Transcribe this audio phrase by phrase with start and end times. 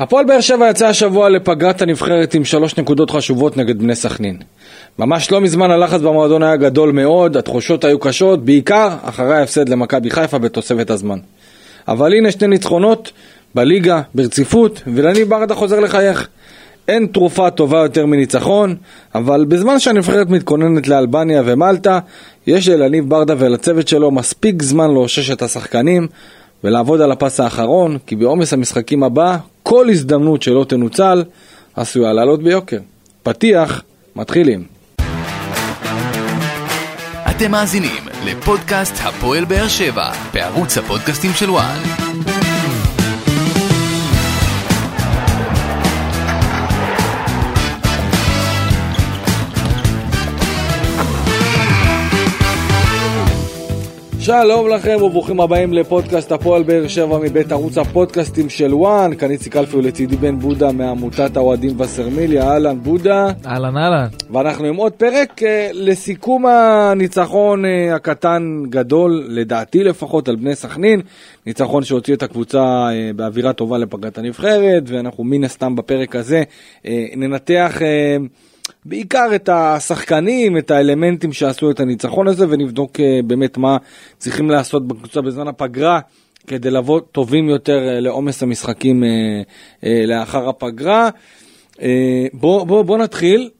[0.00, 4.36] הפועל באר שבע יצא השבוע לפגרת הנבחרת עם שלוש נקודות חשובות נגד בני סכנין.
[4.98, 10.10] ממש לא מזמן הלחץ במועדון היה גדול מאוד, התחושות היו קשות, בעיקר אחרי ההפסד למכבי
[10.10, 11.18] חיפה בתוספת הזמן.
[11.88, 13.12] אבל הנה שני ניצחונות
[13.54, 16.28] בליגה, ברציפות, ולניב ברדה חוזר לחייך.
[16.88, 18.76] אין תרופה טובה יותר מניצחון,
[19.14, 21.98] אבל בזמן שהנבחרת מתכוננת לאלבניה ומלטה,
[22.46, 26.08] יש ללניב ברדה ולצוות שלו מספיק זמן לאושש את השחקנים
[26.64, 29.36] ולעבוד על הפס האחרון, כי בעומס המשחקים הבא,
[29.70, 31.24] כל הזדמנות שלא תנוצל
[31.74, 32.78] עשויה לעלות ביוקר.
[33.22, 33.82] פתיח,
[34.16, 34.64] מתחילים.
[37.30, 41.78] אתם מאזינים לפודקאסט הפועל באר שבע בערוץ הפודקאסטים של וואן.
[54.30, 59.56] שלום לכם וברוכים הבאים לפודקאסט הפועל באר שבע מבית ערוץ הפודקאסטים של וואן, כאן איציק
[59.56, 63.26] אלפי ולצידי בן בודה מעמותת האוהדים וסרמיליה, אהלן בודה.
[63.46, 64.06] אהלן אהלן.
[64.30, 71.00] ואנחנו עם עוד פרק אה, לסיכום הניצחון אה, הקטן גדול, לדעתי לפחות, על בני סכנין.
[71.46, 76.42] ניצחון שהוציא את הקבוצה אה, באווירה טובה לפגרת הנבחרת, ואנחנו מן הסתם בפרק הזה
[77.16, 77.82] ננתח...
[78.84, 83.76] בעיקר את השחקנים, את האלמנטים שעשו את הניצחון הזה, ונבדוק אה, באמת מה
[84.18, 86.00] צריכים לעשות בקבוצה בזמן הפגרה.
[86.46, 91.08] כדי לבוא טובים יותר אה, לעומס המשחקים אה, לאחר הפגרה.
[92.32, 93.50] בוא, בוא, בוא נתחיל.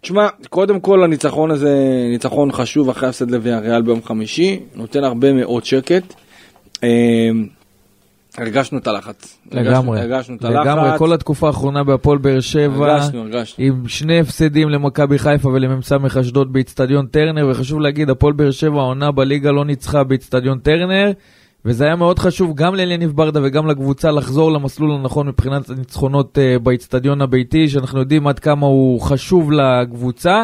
[0.00, 1.74] תשמע, קודם כל הניצחון הזה,
[2.10, 6.14] ניצחון חשוב אחרי הפסד לוויאריאל ביום חמישי, נותן הרבה מאוד שקט.
[8.38, 9.38] הרגשנו את הלחץ.
[9.52, 10.00] לגמרי.
[10.00, 10.66] הרגשנו את הלחץ.
[10.66, 12.92] לגמרי, כל התקופה האחרונה בהפועל באר שבע.
[12.92, 13.64] הרגשנו, הרגשנו.
[13.64, 19.10] עם שני הפסדים למכבי חיפה ולמ"ס אשדוד באיצטדיון טרנר, וחשוב להגיד, הפועל באר שבע העונה
[19.12, 21.12] בליגה לא ניצחה באיצטדיון טרנר,
[21.64, 26.58] וזה היה מאוד חשוב גם לאליניב ברדה וגם לקבוצה לחזור למסלול הנכון מבחינת הניצחונות uh,
[26.58, 30.42] באיצטדיון הביתי, שאנחנו יודעים עד כמה הוא חשוב לקבוצה.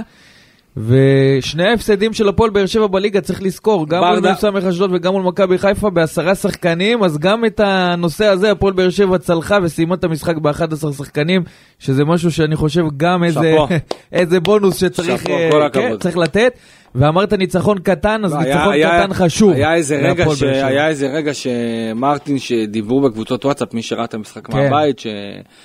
[0.77, 5.23] ושני ההפסדים של הפועל באר שבע בליגה צריך לזכור, גם מול מ"ס אשדוד וגם מול
[5.23, 10.05] מכבי חיפה בעשרה שחקנים, אז גם את הנושא הזה הפועל באר שבע צלחה וסיימה את
[10.05, 11.43] המשחק ב-11 שחקנים,
[11.79, 13.57] שזה משהו שאני חושב גם איזה,
[14.13, 16.59] איזה בונוס שצריך שפו, uh, כן, צריך לתת.
[16.95, 19.53] ואמרת ניצחון קטן, אז לא, ניצחון היה, קטן חשוב.
[19.53, 20.43] היה איזה, רגע ש...
[20.43, 24.57] היה איזה רגע שמרטין, שדיברו בקבוצות וואטסאפ, מי שראה את המשחק כן.
[24.59, 25.07] מהבית, ש...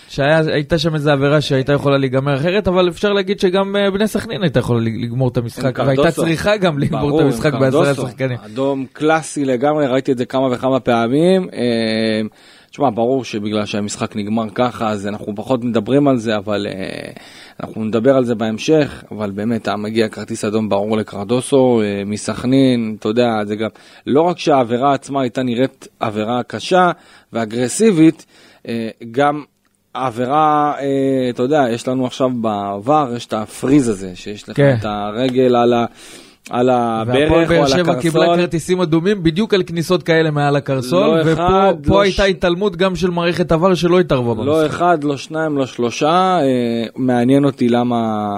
[0.08, 4.44] שהייתה שם איזו עבירה שהייתה יכולה להיגמר אחרת, אבל אפשר להגיד שגם אה, בני סכנין
[4.44, 8.38] הייתה יכולה לגמור את המשחק, והייתה צריכה גם לגמור את המשחק בעשרה שחקנים.
[8.46, 11.48] אדום קלאסי לגמרי, ראיתי את זה כמה וכמה פעמים.
[11.54, 12.22] אה,
[12.72, 17.20] תשמע, ברור שבגלל שהמשחק נגמר ככה, אז אנחנו פחות מדברים על זה, אבל uh,
[17.64, 22.96] אנחנו נדבר על זה בהמשך, אבל באמת, היה מגיע כרטיס אדום ברור לקרדוסו uh, מסכנין,
[23.00, 23.70] אתה יודע, זה גם,
[24.08, 26.92] לא רק שהעבירה עצמה הייתה נראית עבירה קשה
[27.34, 28.26] ואגרסיבית,
[28.64, 28.68] uh,
[29.12, 29.44] גם
[29.96, 30.82] העבירה, uh,
[31.30, 34.76] אתה יודע, יש לנו עכשיו בעבר, יש את הפריז הזה, שיש לך כן.
[34.80, 35.86] את הרגל על ה...
[36.50, 37.56] על הברך או על הקרסול.
[37.56, 42.02] והפועל באר שבע קיבלה כרטיסים אדומים בדיוק על כניסות כאלה מעל הקרסול, לא ופה לא
[42.02, 42.30] הייתה ש...
[42.30, 44.48] התעלמות גם של מערכת עבר שלא התערבה במשחק.
[44.48, 46.40] לא אחד, לא שניים, לא שלושה.
[46.42, 47.98] אה, מעניין אותי למה,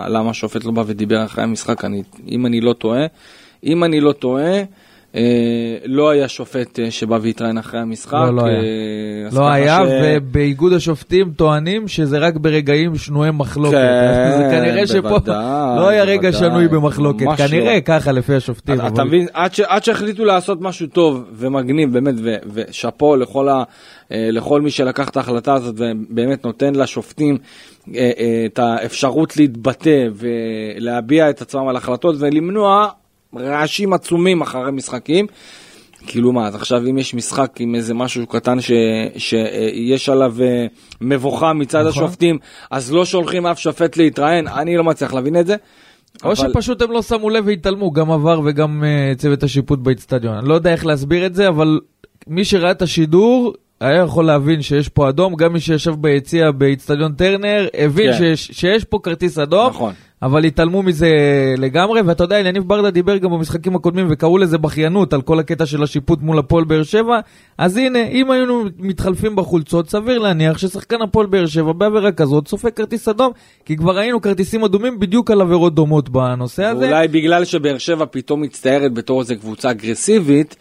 [0.09, 3.05] למה השופט לא בא ודיבר אחרי המשחק, אני, אם אני לא טועה.
[3.63, 4.63] אם אני לא טועה,
[5.85, 8.13] לא היה שופט אה, שבא והתראיין אחרי המשחק.
[8.13, 8.59] לא, לא היה.
[8.59, 9.79] אה, לא היה.
[9.91, 13.77] ובאיגוד השופטים טוענים שזה רק ברגעים שנויי מחלוקת.
[13.77, 15.17] כן, זה כנראה שפה
[15.77, 17.79] לא היה רגע שנוי במחלוקת, כנראה לא.
[17.79, 18.75] ככה לפי השופטים.
[18.87, 19.27] אתה, מבין,
[19.67, 22.35] עד, שהחליטו לעשות משהו טוב ומגניב, באמת, ו...
[22.53, 23.15] ושאפו.
[24.11, 27.37] לכל מי שלקח את ההחלטה הזאת ובאמת נותן לשופטים
[28.45, 32.87] את האפשרות להתבטא ולהביע את עצמם על החלטות ולמנוע
[33.35, 35.27] רעשים עצומים אחרי משחקים.
[36.07, 38.71] כאילו מה, אז עכשיו אם יש משחק עם איזה משהו קטן ש,
[39.17, 40.65] שיש עליו אה,
[41.01, 42.03] מבוכה מצד נכון.
[42.03, 42.37] השופטים,
[42.71, 45.55] אז לא שולחים אף שופט להתראיין, אני לא מצליח להבין את זה.
[46.23, 46.35] או אבל...
[46.35, 50.37] שפשוט הם לא שמו לב והתעלמו, גם עבר וגם uh, צוות השיפוט באצטדיון.
[50.37, 51.79] אני לא יודע איך להסביר את זה, אבל
[52.27, 57.13] מי שראה את השידור היה יכול להבין שיש פה אדום, גם מי שישב ביציע באיצטדיון
[57.13, 58.17] טרנר הבין כן.
[58.17, 59.93] שיש, שיש פה כרטיס אדום, נכון.
[60.21, 61.09] אבל התעלמו מזה
[61.57, 65.65] לגמרי, ואתה יודע, יניב ברדה דיבר גם במשחקים הקודמים וקראו לזה בכיינות על כל הקטע
[65.65, 67.19] של השיפוט מול הפועל באר שבע,
[67.57, 72.69] אז הנה, אם היינו מתחלפים בחולצות, סביר להניח ששחקן הפועל באר שבע בעבירה כזאת סופג
[72.69, 73.31] כרטיס אדום,
[73.65, 76.85] כי כבר ראינו כרטיסים אדומים בדיוק על עבירות דומות בנושא הזה.
[76.87, 80.55] אולי בגלל שבאר שבע פתאום מצטיירת בתור איזה קבוצה אגרסיבית,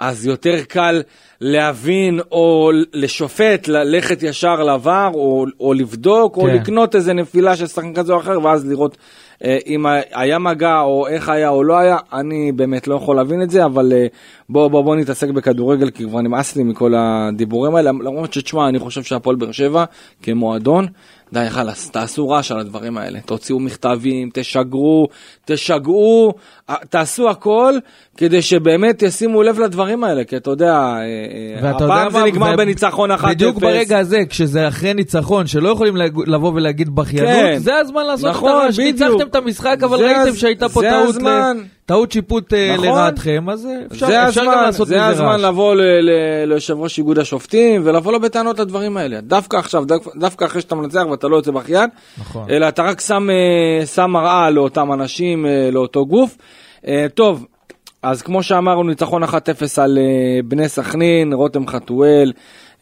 [0.00, 1.02] אז יותר קל
[1.40, 6.54] להבין או לשופט, ללכת ישר לעבר, או, או לבדוק, או כן.
[6.54, 8.96] לקנות איזה נפילה של שחקן כזה או אחר, ואז לראות
[9.44, 13.42] אה, אם היה מגע, או איך היה או לא היה, אני באמת לא יכול להבין
[13.42, 14.06] את זה, אבל אה,
[14.48, 18.78] בוא, בוא, בוא נתעסק בכדורגל, כי כבר נמאס לי מכל הדיבורים האלה, למרות שתשמע, אני
[18.78, 19.84] חושב שהפועל באר שבע,
[20.22, 20.86] כמועדון,
[21.32, 25.08] די, חלאס, תעשו רעש על הדברים האלה, תוציאו מכתבים, תשגרו,
[25.44, 26.34] תשגעו,
[26.70, 27.74] אה, תעשו הכל
[28.20, 31.04] כדי שבאמת ישימו לב לדברים האלה, כי אתה יודע, אה, אה,
[31.62, 33.28] ואתה יודע הפעם זה מה, נגמר ו- בניצחון 1-0.
[33.28, 35.96] בדיוק ברגע הזה, כשזה אחרי ניצחון, שלא יכולים
[36.26, 37.58] לבוא ולהגיד בכיינות, כן.
[37.58, 38.80] זה הזמן לעשות את נכון, הרעש.
[38.80, 39.00] בדיוק.
[39.00, 41.56] ניצחתם את המשחק, אבל זה ראיתם שהייתה פה זה טעות הזמן.
[41.60, 42.86] ל- טעות שיפוט אה, נכון.
[42.88, 45.40] לרעתכם, אז אפשר זה אפשר גם הזמן, לעשות זה מזה הזמן רעש.
[45.40, 46.10] לבוא ל- ל-
[46.48, 49.20] ליושב ראש איגוד השופטים ולבוא לו בטענות לדברים האלה.
[49.20, 51.88] דווקא עכשיו, דווקא- דווקא אחרי שאתה מנצח ואתה לא יוצא בכיין,
[52.20, 52.46] נכון.
[52.50, 56.36] אלא אתה רק שם, אה, שם מראה לאותם אנשים, לאותו גוף.
[57.14, 57.46] טוב,
[58.02, 59.28] אז כמו שאמרנו, ניצחון 1-0
[59.76, 60.04] על אה,
[60.44, 62.32] בני סכנין, רותם חתואל,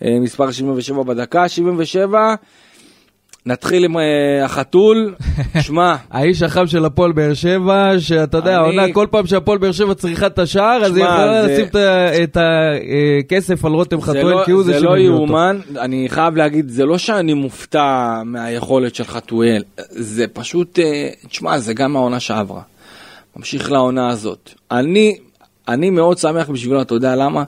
[0.05, 2.35] אה, מספר 77 בדקה, 77.
[3.47, 4.05] נתחיל עם אה,
[4.45, 5.15] החתול,
[5.67, 9.95] שמע, האיש החם של הפועל באר שבע, שאתה יודע, העונה, כל פעם שהפועל באר שבע
[9.95, 11.67] צריכה את השער, אז היא יכולה זה- לשים
[12.25, 12.37] את
[13.21, 15.17] הכסף על רותם זה חתואל, לא, כי הוא זה זה לא שמביא אותו.
[15.23, 20.79] יאומן, אני חייב להגיד, זה לא שאני מופתע מהיכולת של חתואל, זה פשוט,
[21.29, 22.61] תשמע, זה גם העונה שעברה.
[23.39, 24.51] ממשיך לעונה הזאת.
[24.71, 25.19] אני,
[25.69, 27.45] אני מאוד שמח בשבילו, אתה יודע למה?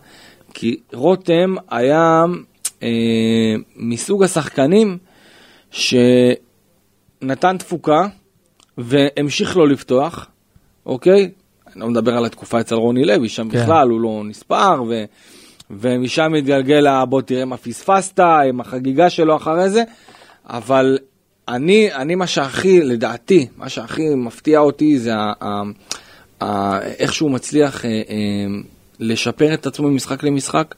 [0.55, 2.25] כי רותם היה
[2.83, 4.99] אה, מסוג השחקנים
[5.71, 8.07] שנתן תפוקה
[8.79, 10.27] והמשיך לא לפתוח,
[10.87, 11.31] אוקיי?
[11.67, 13.63] אני לא מדבר על התקופה אצל רוני לוי, שם כן.
[13.63, 15.05] בכלל הוא לא נספר, ו,
[15.71, 19.83] ומשם התגלגל ה- בוא תראה מה פספסת, עם החגיגה שלו אחרי זה,
[20.47, 20.99] אבל
[21.49, 25.63] אני, אני מה שהכי, לדעתי, מה שהכי מפתיע אותי זה ה, ה,
[26.45, 27.95] ה, איך שהוא מצליח אה, אה,
[29.01, 30.75] לשפר את עצמו ממשחק למשחק.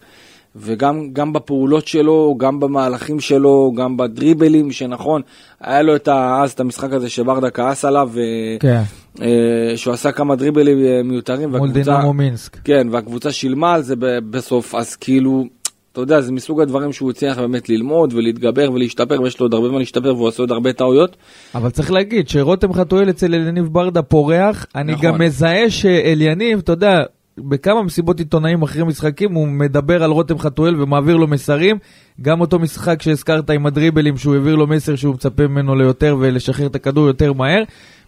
[0.56, 5.22] וגם גם בפעולות שלו, גם במהלכים שלו, גם בדריבלים, שנכון,
[5.60, 8.20] היה לו את ה, אז את המשחק הזה שברדה כעס עליו, ו-
[8.60, 8.82] כן,
[9.22, 12.56] אה, שהוא עשה כמה דריבלים אה, מיותרים, מול והקבוצה, דינמו מינסק.
[12.64, 13.94] כן, והקבוצה שילמה על זה
[14.30, 15.44] בסוף, אז כאילו,
[15.92, 19.68] אתה יודע, זה מסוג הדברים שהוא הצליח באמת ללמוד ולהתגבר ולהשתפר, ויש לו עוד הרבה
[19.68, 21.16] מה להשתפר והוא עושה עוד הרבה טעויות.
[21.54, 25.06] אבל צריך להגיד שרותם חתואל אצל אליניב ברדה פורח, אני נכון.
[25.06, 27.02] גם מזהה שאליניב, אתה יודע,
[27.38, 31.76] בכמה מסיבות עיתונאים אחרי משחקים הוא מדבר על רותם חתואל ומעביר לו מסרים.
[32.22, 36.66] גם אותו משחק שהזכרת עם הדריבלים שהוא העביר לו מסר שהוא מצפה ממנו ליותר ולשחרר
[36.66, 37.62] את הכדור יותר מהר.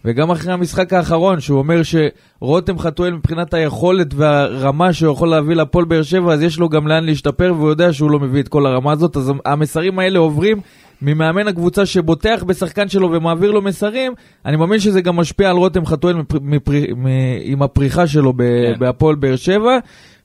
[0.05, 5.85] וגם אחרי המשחק האחרון שהוא אומר שרותם חתואל מבחינת היכולת והרמה שהוא יכול להביא לפועל
[5.85, 8.67] באר שבע אז יש לו גם לאן להשתפר והוא יודע שהוא לא מביא את כל
[8.67, 9.17] הרמה הזאת.
[9.17, 10.61] אז המסרים האלה עוברים
[11.03, 14.13] ממאמן הקבוצה שבוטח בשחקן שלו ומעביר לו מסרים,
[14.47, 17.07] אני מאמין שזה גם משפיע על רותם חתואל מפר, מפר, מ,
[17.43, 18.79] עם הפריחה שלו ב, כן.
[18.79, 19.79] בהפועל באר שבע,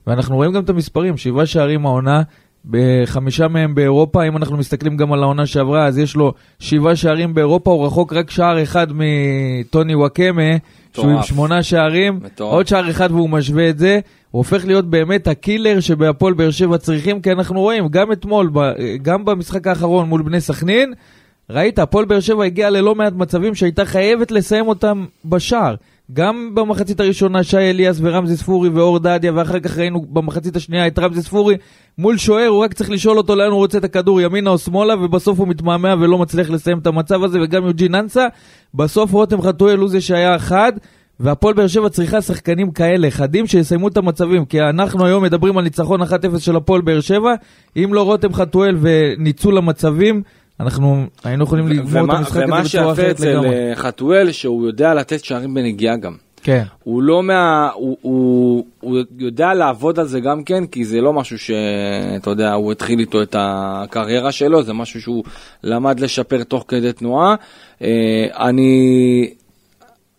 [0.06, 2.22] ואנחנו רואים גם את המספרים, שבעה שערים העונה,
[2.70, 7.34] בחמישה מהם באירופה, אם אנחנו מסתכלים גם על העונה שעברה, אז יש לו שבעה שערים
[7.34, 10.42] באירופה, הוא רחוק רק שער אחד מטוני וואקמה,
[10.94, 11.22] שהוא עם.
[11.22, 12.52] שמונה שערים, מטורף.
[12.52, 16.78] עוד שער אחד והוא משווה את זה, הוא הופך להיות באמת הקילר שבהפועל באר שבע
[16.78, 18.50] צריכים, כי אנחנו רואים, גם אתמול,
[19.02, 20.92] גם במשחק האחרון מול בני סכנין,
[21.50, 25.74] ראית, הפועל באר שבע הגיעה ללא מעט מצבים שהייתה חייבת לסיים אותם בשער.
[26.12, 30.98] גם במחצית הראשונה שי אליאס ורמזי ספורי ואור דדיה, ואחר כך ראינו במחצית השנייה את
[30.98, 31.56] רמזי ספורי
[31.98, 34.94] מול שוער, הוא רק צריך לשאול אותו לאן הוא רוצה את הכדור, ימינה או שמאלה,
[35.04, 38.26] ובסוף הוא מתמהמה ולא מצליח לסיים את המצב הזה, וגם יוג'ין אנסה.
[38.74, 40.72] בסוף רותם חתואל הוא זה שהיה חד,
[41.20, 45.64] והפועל באר שבע צריכה שחקנים כאלה, חדים שיסיימו את המצבים, כי אנחנו היום מדברים על
[45.64, 46.06] ניצחון 1-0
[46.38, 47.34] של הפועל באר שבע,
[47.76, 50.22] אם לא רותם חתואל וניצול המצבים,
[50.60, 53.48] אנחנו היינו יכולים לגמור את ומה- המשחק ומה הזה בצורה שיפה אחרת אצל לגמרי.
[53.70, 56.14] אה, חתואל, שהוא יודע לתת שערים בנגיעה גם.
[56.42, 56.62] כן.
[56.84, 57.70] הוא לא מה...
[57.74, 62.52] הוא, הוא, הוא יודע לעבוד על זה גם כן, כי זה לא משהו שאתה יודע,
[62.52, 65.24] הוא התחיל איתו את הקריירה שלו, זה משהו שהוא
[65.64, 67.34] למד לשפר תוך כדי תנועה.
[67.82, 67.88] אה,
[68.48, 69.30] אני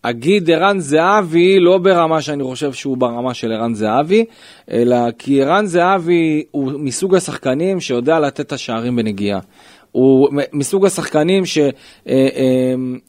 [0.02, 4.26] אגיד ערן זהבי, לא ברמה שאני חושב שהוא ברמה של ערן זהבי,
[4.72, 9.40] אלא כי ערן זהבי הוא מסוג השחקנים שיודע לתת את השערים בנגיעה.
[9.92, 11.44] הוא מסוג השחקנים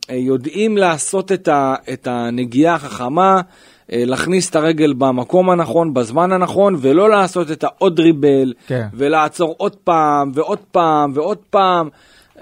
[0.09, 3.41] שיודעים לעשות את, ה, את הנגיעה החכמה,
[3.93, 8.87] אה, להכניס את הרגל במקום הנכון, בזמן הנכון, ולא לעשות את העוד דריבל, כן.
[8.95, 11.89] ולעצור עוד פעם, ועוד פעם, ועוד פעם.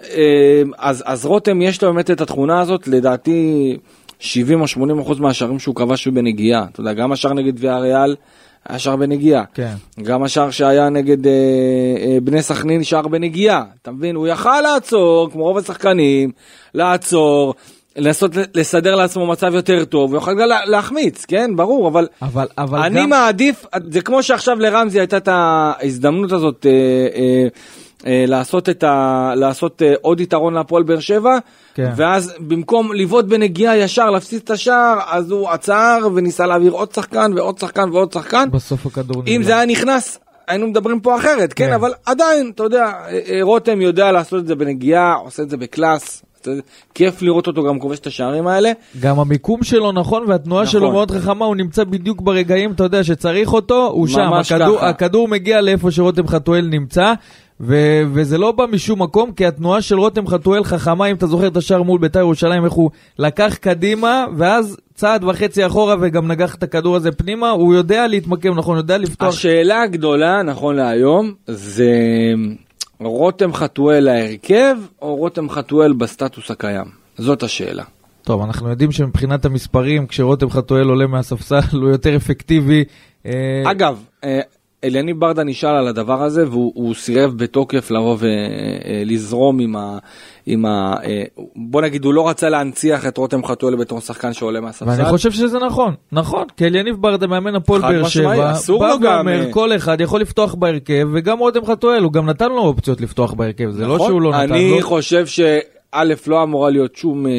[0.05, 3.77] אה, אז, אז רותם יש לו באמת את התכונה הזאת, לדעתי
[4.19, 6.65] 70 או 80 אחוז מהשערים שהוא כבש הוא בנגיעה.
[6.73, 8.05] אתה יודע, גם השער נגד ויה
[8.69, 9.45] ריאל היה שער בנגיעה.
[9.55, 9.75] כן.
[10.03, 11.33] גם השער שהיה נגד אה,
[12.01, 13.65] אה, בני סכנין שער בנגיעה.
[13.83, 14.17] אתה מבין?
[14.17, 16.31] הוא יכל לעצור, כמו רוב השחקנים,
[16.75, 17.55] לעצור.
[17.97, 22.47] לנסות לסדר לעצמו מצב יותר טוב, הוא יכול גם לה- להחמיץ, כן, ברור, אבל אבל,
[22.59, 23.11] אבל אני גם...
[23.11, 26.71] מעדיף, זה כמו שעכשיו לרמזי הייתה את ההזדמנות הזאת אה,
[27.21, 27.49] אה,
[28.07, 31.39] לעשות, את ה, לעשות אה, עוד יתרון להפועל באר שבע,
[31.75, 31.91] כן.
[31.97, 37.33] ואז במקום לבעוט בנגיעה ישר להפסיד את השער, אז הוא עצר וניסה להעביר עוד שחקן
[37.37, 38.51] ועוד שחקן ועוד שחקן.
[38.51, 39.47] בסוף הכדור אם נגמר.
[39.47, 41.73] זה היה נכנס, היינו מדברים פה אחרת, כן, כן.
[41.73, 45.57] אבל עדיין, אתה יודע, אה, אה, רותם יודע לעשות את זה בנגיעה, עושה את זה
[45.57, 46.23] בקלאס,
[46.95, 48.73] כיף לראות אותו גם כובש את השערים האלה.
[49.01, 50.73] גם המיקום שלו נכון, והתנועה נכון.
[50.73, 54.85] שלו מאוד חכמה, הוא נמצא בדיוק ברגעים, אתה יודע, שצריך אותו, הוא שם, הכדור.
[54.85, 57.13] הכדור מגיע לאיפה שרותם חתואל נמצא,
[57.61, 61.47] ו- וזה לא בא משום מקום, כי התנועה של רותם חתואל חכמה, אם אתה זוכר
[61.47, 66.55] את השער מול בית"ר ירושלים, איך הוא לקח קדימה, ואז צעד וחצי אחורה וגם נגח
[66.55, 69.29] את הכדור הזה פנימה, הוא יודע להתמקם נכון, יודע לפתוח.
[69.29, 71.93] השאלה הגדולה, נכון להיום, זה
[73.01, 76.87] רותם חתואל להרכב, או רותם חתואל בסטטוס הקיים?
[77.19, 77.85] זאת השאלה.
[78.23, 82.85] טוב, אנחנו יודעים שמבחינת המספרים, כשרותם חתואל עולה מהספסל, הוא יותר אפקטיבי.
[83.27, 83.33] אה,
[83.65, 84.05] אגב,
[84.85, 89.99] אה, אליניב ברדה נשאל על הדבר הזה, והוא הוא סירב בתוקף לבוא ולזרום עם ה...
[90.47, 91.23] עם ה אה,
[91.57, 94.91] בוא נגיד, הוא לא רצה להנציח את רותם חתואל בתור שחקן שעולה מהספסל.
[94.91, 99.27] ואני חושב שזה נכון, נכון, כי אליניב ברדה מאמן הפועל באר שבע, בא לו גם,
[99.27, 103.01] ואומר, אה, כל אחד יכול לפתוח בהרכב, וגם רותם חתואל, הוא גם נתן לו אופציות
[103.01, 104.09] לפתוח בהרכב, זה לא נכון?
[104.09, 104.87] שהוא לא נתן אני לו.
[104.87, 105.27] חושב
[105.95, 107.33] שא' לא אמורה להיות שום, אה,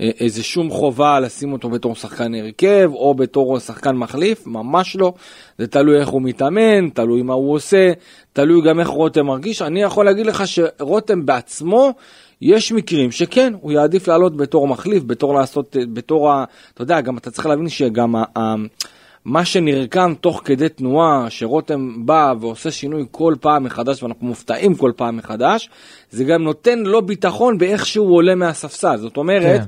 [0.00, 5.12] אה, איזה שום חובה לשים אותו בתור שחקן הרכב או בתור שחקן מחליף, ממש לא.
[5.58, 7.92] זה תלוי איך הוא מתאמן, תלוי מה הוא עושה,
[8.32, 9.62] תלוי גם איך רותם מרגיש.
[9.62, 11.92] אני יכול להגיד לך שרותם בעצמו,
[12.40, 16.44] יש מקרים שכן, הוא יעדיף לעלות בתור מחליף, בתור לעשות, אה, בתור ה...
[16.74, 18.54] אתה יודע, גם אתה צריך להבין שגם ה...
[19.24, 24.92] מה שנרקם תוך כדי תנועה, שרותם בא ועושה שינוי כל פעם מחדש, ואנחנו מופתעים כל
[24.96, 25.70] פעם מחדש,
[26.10, 28.96] זה גם נותן לו ביטחון באיך שהוא עולה מהספסל.
[28.96, 29.66] זאת אומרת, כן.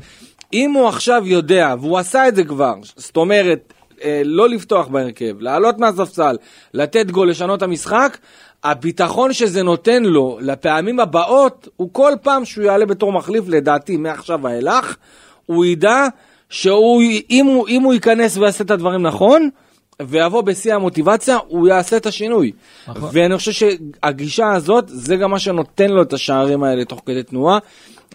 [0.53, 3.73] אם הוא עכשיו יודע, והוא עשה את זה כבר, זאת אומרת,
[4.03, 6.37] אה, לא לפתוח בהרכב, לעלות מהספסל,
[6.75, 8.19] לתת גול, לשנות את המשחק,
[8.65, 14.39] הביטחון שזה נותן לו לפעמים הבאות, הוא כל פעם שהוא יעלה בתור מחליף, לדעתי, מעכשיו
[14.43, 14.97] ואילך,
[15.47, 16.07] הוא ידע
[16.50, 19.49] שהוא, אם הוא, אם הוא ייכנס ויעשה את הדברים נכון,
[20.03, 22.53] ויבוא בשיא המוטיבציה, הוא יעשה את השינוי.
[22.88, 23.11] נכון.
[23.12, 27.59] ואני חושב שהגישה הזאת, זה גם מה שנותן לו את השערים האלה תוך כדי תנועה,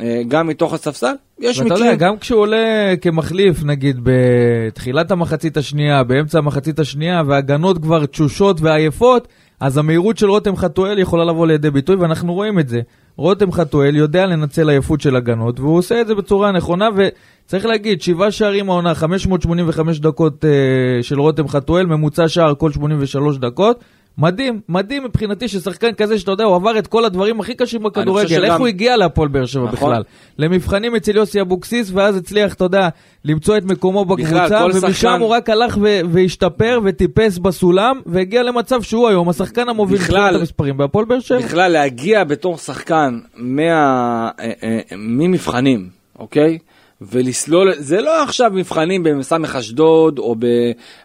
[0.01, 1.13] אה, גם מתוך הספסל.
[1.39, 1.85] יש ואתה מקרים...
[1.85, 8.61] יודע, גם כשהוא עולה כמחליף, נגיד בתחילת המחצית השנייה, באמצע המחצית השנייה, והגנות כבר תשושות
[8.61, 9.27] ועייפות,
[9.59, 12.81] אז המהירות של רותם חתואל יכולה לבוא לידי ביטוי, ואנחנו רואים את זה.
[13.15, 18.01] רותם חתואל יודע לנצל עייפות של הגנות, והוא עושה את זה בצורה נכונה, וצריך להגיד,
[18.01, 23.83] שבעה שערים העונה, 585 דקות אה, של רותם חתואל, ממוצע שער כל 83 דקות.
[24.17, 28.43] מדהים, מדהים מבחינתי ששחקן כזה שאתה יודע, הוא עבר את כל הדברים הכי קשים בכדורגל,
[28.45, 29.75] איך הוא הגיע להפועל באר שבע נכון.
[29.89, 30.03] בכלל?
[30.37, 32.89] למבחנים אצל יוסי אבוקסיס, ואז הצליח, אתה יודע,
[33.25, 38.81] למצוא את מקומו בקבוצה, ומשם שחקן- הוא רק הלך ו- והשתפר וטיפס בסולם, והגיע למצב
[38.81, 41.39] שהוא היום השחקן המוביל בכלל- המספרים בהפועל באר שבע.
[41.39, 45.89] בכלל להגיע בתור שחקן מה, אה, אה, ממבחנים,
[46.19, 46.57] אוקיי?
[47.01, 49.55] ולסלול, זה לא עכשיו מבחנים במ.ס.
[49.55, 50.45] אשדוד, או, ב,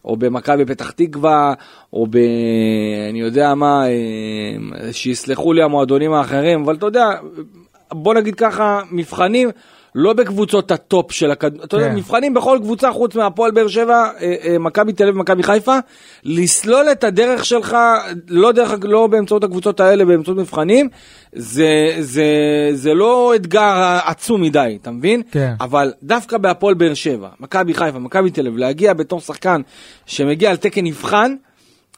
[0.04, 1.54] או במכבי פתח תקווה,
[1.92, 2.16] או ב...
[3.10, 7.06] אני יודע מה, אה, שיסלחו לי המועדונים האחרים, אבל אתה יודע,
[7.92, 9.48] בוא נגיד ככה, מבחנים
[9.98, 11.94] לא בקבוצות הטופ של הכדור, אתה יודע, כן.
[11.94, 15.78] מבחנים בכל קבוצה חוץ מהפועל באר שבע, אה, אה, מכבי תל אביב ומכבי חיפה,
[16.24, 17.76] לסלול את הדרך שלך,
[18.28, 20.88] לא, דרך, לא באמצעות הקבוצות האלה, באמצעות מבחנים,
[21.32, 22.24] זה, זה,
[22.72, 25.22] זה לא אתגר עצום מדי, אתה מבין?
[25.30, 25.54] כן.
[25.60, 29.60] אבל דווקא בהפועל באר שבע, מכבי חיפה, מכבי תל אביב, להגיע בתור שחקן
[30.06, 31.34] שמגיע על תקן נבחן,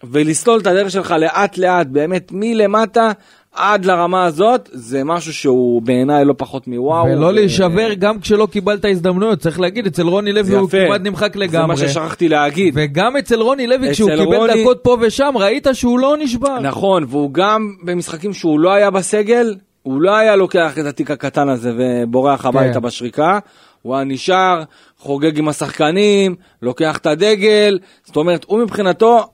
[0.05, 3.13] ולסלול את הדרך שלך לאט לאט, באמת מלמטה
[3.55, 7.05] עד לרמה הזאת, זה משהו שהוא בעיניי לא פחות מוואו.
[7.07, 10.71] ולא ו- להישבר גם כשלא קיבלת הזדמנויות, צריך להגיד, אצל רוני לוי זה הוא.
[10.71, 11.67] כמעט נמחק זה לגמרי.
[11.67, 12.75] מה ששכחתי להגיד.
[12.77, 16.59] וגם אצל רוני לוי, כשהוא קיבל רוני- דקות פה ושם, ראית שהוא לא נשבר.
[16.61, 21.49] נכון, והוא גם במשחקים שהוא לא היה בסגל, הוא לא היה לוקח את התיק הקטן
[21.49, 23.39] הזה ובורח הביתה בשריקה,
[23.83, 24.63] הוא היה נשאר,
[24.99, 29.27] חוגג עם השחקנים, לוקח את הדגל, זאת אומרת, הוא מבחינתו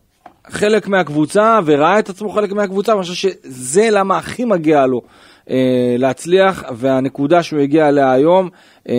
[0.50, 5.02] חלק מהקבוצה וראה את עצמו חלק מהקבוצה, ואני חושב שזה למה הכי מגיע לו
[5.50, 8.48] אה, להצליח, והנקודה שהוא הגיע אליה היום,
[8.88, 8.94] אה,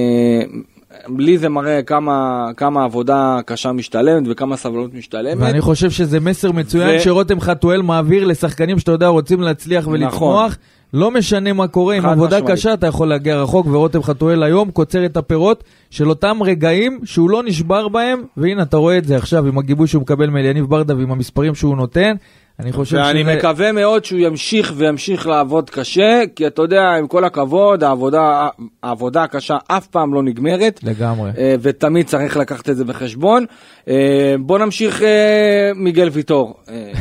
[1.17, 5.37] לי זה מראה כמה, כמה עבודה קשה משתלמת וכמה סבלנות משתלמת.
[5.39, 10.57] ואני חושב שזה מסר מצוין ו- שרותם חתואל מעביר לשחקנים שאתה יודע רוצים להצליח ולצמוח.
[10.95, 12.51] לא משנה מה קורה, עם עבודה משמעית.
[12.51, 17.29] קשה אתה יכול להגיע רחוק, ורותם חתואל היום קוצר את הפירות של אותם רגעים שהוא
[17.29, 20.95] לא נשבר בהם, והנה אתה רואה את זה עכשיו עם הגיבוי שהוא מקבל מאליניב ברדה
[20.95, 22.15] ועם המספרים שהוא נותן.
[22.59, 23.35] אני חושב ואני שזה...
[23.35, 28.47] מקווה מאוד שהוא ימשיך וימשיך לעבוד קשה, כי אתה יודע, עם כל הכבוד, העבודה,
[28.83, 30.79] העבודה הקשה אף פעם לא נגמרת.
[30.83, 31.31] לגמרי.
[31.37, 33.45] אה, ותמיד צריך לקחת את זה בחשבון.
[33.87, 35.07] אה, בוא נמשיך אה,
[35.75, 36.53] מיגל ויטור.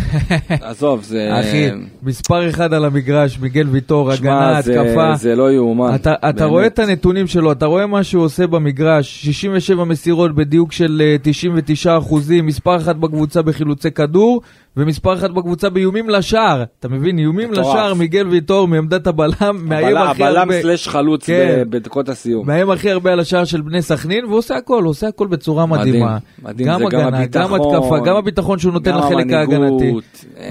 [0.48, 1.28] עזוב, זה...
[1.40, 1.70] אחי,
[2.02, 5.14] מספר אחד על המגרש, מיגל ויטור, שמע, הגנה, זה- התקפה.
[5.16, 5.94] זה לא יאומן.
[5.94, 6.40] אתה, אתה באמת.
[6.50, 11.16] רואה את הנתונים שלו, אתה רואה מה שהוא עושה במגרש, 67 מסירות בדיוק של אה,
[11.22, 14.40] 99 אחוזים, מספר אחת בקבוצה בחילוצי כדור,
[14.76, 16.64] ומספר אחת בקבוצה באיומים לשער.
[16.80, 17.52] אתה מבין, איומים.
[17.52, 21.62] לשער, מיגל ויטור מעמדת הבלם, מאיים הבלם- הכי הבלם הרבה, סלש חלוץ כן.
[21.70, 22.46] בדקות הסיום.
[22.46, 25.66] מאיים הכי הרבה על השער של בני סכנין, והוא עושה הכל, הוא עושה הכל בצורה
[25.66, 26.18] מדהים, מדהימה.
[26.42, 29.92] מדהים, גם הגנה, גם הביטחון, התקפה, גם הביטחון שהוא נותן לחלק ההגנתי.
[30.38, 30.44] אה,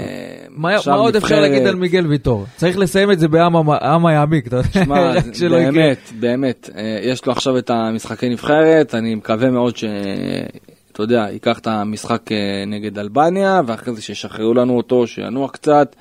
[0.49, 1.39] מה, מה עוד אפשר.
[1.39, 2.45] להגיד על מיגל ויטור?
[2.55, 5.71] צריך לסיים את זה בעם היעמיק, אתה יודע, רק שלא יקרה.
[5.71, 9.83] באמת, באמת, אה, יש לו עכשיו את המשחקי נבחרת, אני מקווה מאוד ש...
[10.93, 15.95] אתה יודע, ייקח את המשחק אה, נגד אלבניה, ואחרי זה שישחררו לנו אותו, שינוח קצת.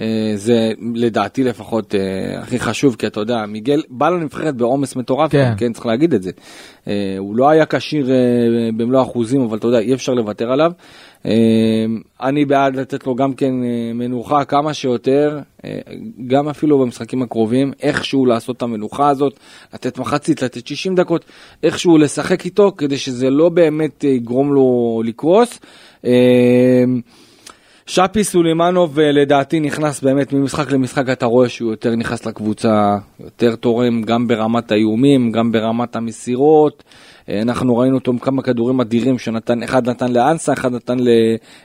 [0.00, 5.30] אה, זה לדעתי לפחות אה, הכי חשוב, כי אתה יודע, מיגל בא לנבחרת בעומס מטורף,
[5.30, 5.52] כן.
[5.56, 6.30] כן, צריך להגיד את זה.
[7.18, 8.10] הוא לא היה כשיר
[8.76, 10.72] במלוא האחוזים, אבל אתה יודע, אי אפשר לוותר עליו.
[11.26, 11.84] אה,
[12.20, 15.78] אני בעד לתת לו גם כן אה, מנוחה כמה שיותר, אה,
[16.26, 19.38] גם אפילו במשחקים הקרובים, איכשהו לעשות את המנוחה הזאת,
[19.74, 21.24] לתת מחצית, לתת 60 דקות,
[21.62, 25.58] איכשהו לשחק איתו, כדי שזה לא באמת אה, יגרום לו לקרוס.
[27.98, 32.96] אה, שפי סולימנוב אה, לדעתי נכנס באמת ממשחק למשחק, אתה רואה שהוא יותר נכנס לקבוצה,
[33.20, 36.84] יותר תורם גם ברמת האיומים, גם ברמת המסירות.
[37.28, 40.96] אה, אנחנו ראינו אותו עם כמה כדורים אדירים שנתן, אחד נתן לאנסה, אחד נתן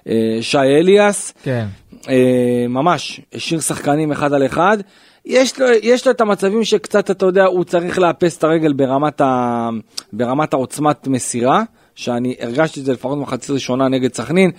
[0.06, 1.34] לשי אליאס.
[1.44, 1.66] כן.
[2.10, 4.78] אה, ממש, השאיר שחקנים אחד על אחד.
[5.26, 9.22] יש לו, יש לו את המצבים שקצת, אתה יודע, הוא צריך לאפס את הרגל ברמת,
[9.22, 9.70] ה,
[10.14, 11.64] ברמת העוצמת מסירה,
[11.96, 14.52] שאני הרגשתי את זה לפחות במחצית ראשונה נגד סכנין,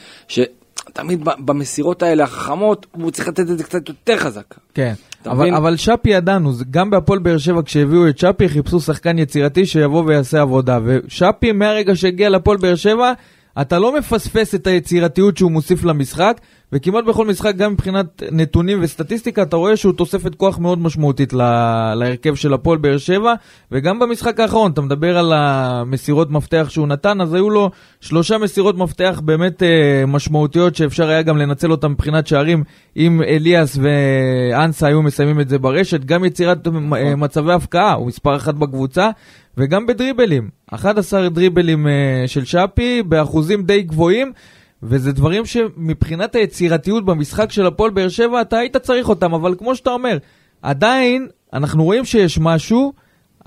[0.96, 4.54] ב- במסירות האלה החכמות, הוא צריך לתת את זה קצת יותר חזק.
[4.74, 4.92] כן,
[5.26, 5.54] אבל, מבין?
[5.54, 10.40] אבל שפי ידענו, גם בהפועל באר שבע כשהביאו את שפי חיפשו שחקן יצירתי שיבוא ויעשה
[10.40, 13.12] עבודה, ושפי מהרגע שהגיע לפועל באר שבע,
[13.60, 16.40] אתה לא מפספס את היצירתיות שהוא מוסיף למשחק,
[16.72, 21.94] וכמעט בכל משחק, גם מבחינת נתונים וסטטיסטיקה, אתה רואה שהוא תוספת כוח מאוד משמעותית לה,
[21.94, 23.34] להרכב של הפועל באר שבע,
[23.72, 27.70] וגם במשחק האחרון, אתה מדבר על המסירות מפתח שהוא נתן, אז היו לו
[28.00, 32.64] שלושה מסירות מפתח באמת אה, משמעותיות שאפשר היה גם לנצל אותם מבחינת שערים,
[32.96, 38.36] אם אליאס ואנסה היו מסיימים את זה ברשת, גם יצירת אה, מצבי הפקעה, הוא מספר
[38.36, 39.10] אחת בקבוצה,
[39.56, 44.32] וגם בדריבלים, 11 דריבלים אה, של שפי, באחוזים די גבוהים.
[44.82, 49.76] וזה דברים שמבחינת היצירתיות במשחק של הפועל באר שבע, אתה היית צריך אותם, אבל כמו
[49.76, 50.18] שאתה אומר,
[50.62, 52.92] עדיין אנחנו רואים שיש משהו,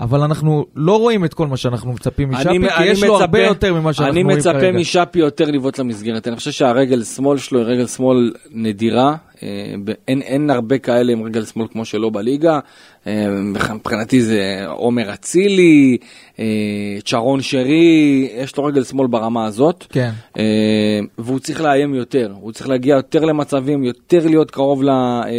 [0.00, 3.08] אבל אנחנו לא רואים את כל מה שאנחנו מצפים משאפי, אני- כי אני יש לו
[3.14, 4.78] מצפה- הרבה יותר ממה שאנחנו אני רואים מצפה כרגע.
[4.78, 6.28] משאפי יותר לבעוט למסגרת.
[6.28, 9.14] אני חושב שהרגל שמאל שלו היא רגל שמאל נדירה.
[9.42, 9.48] אה,
[10.08, 12.58] אין, אין הרבה כאלה עם רגל שמאל כמו שלו בליגה.
[13.06, 15.96] אה, מבחינתי זה עומר אצילי,
[16.38, 16.44] אה,
[17.04, 19.84] צ'רון שרי, יש לו רגל שמאל ברמה הזאת.
[19.88, 20.10] כן.
[21.18, 24.82] והוא צריך לאיים יותר, הוא צריך להגיע יותר למצבים, יותר להיות קרוב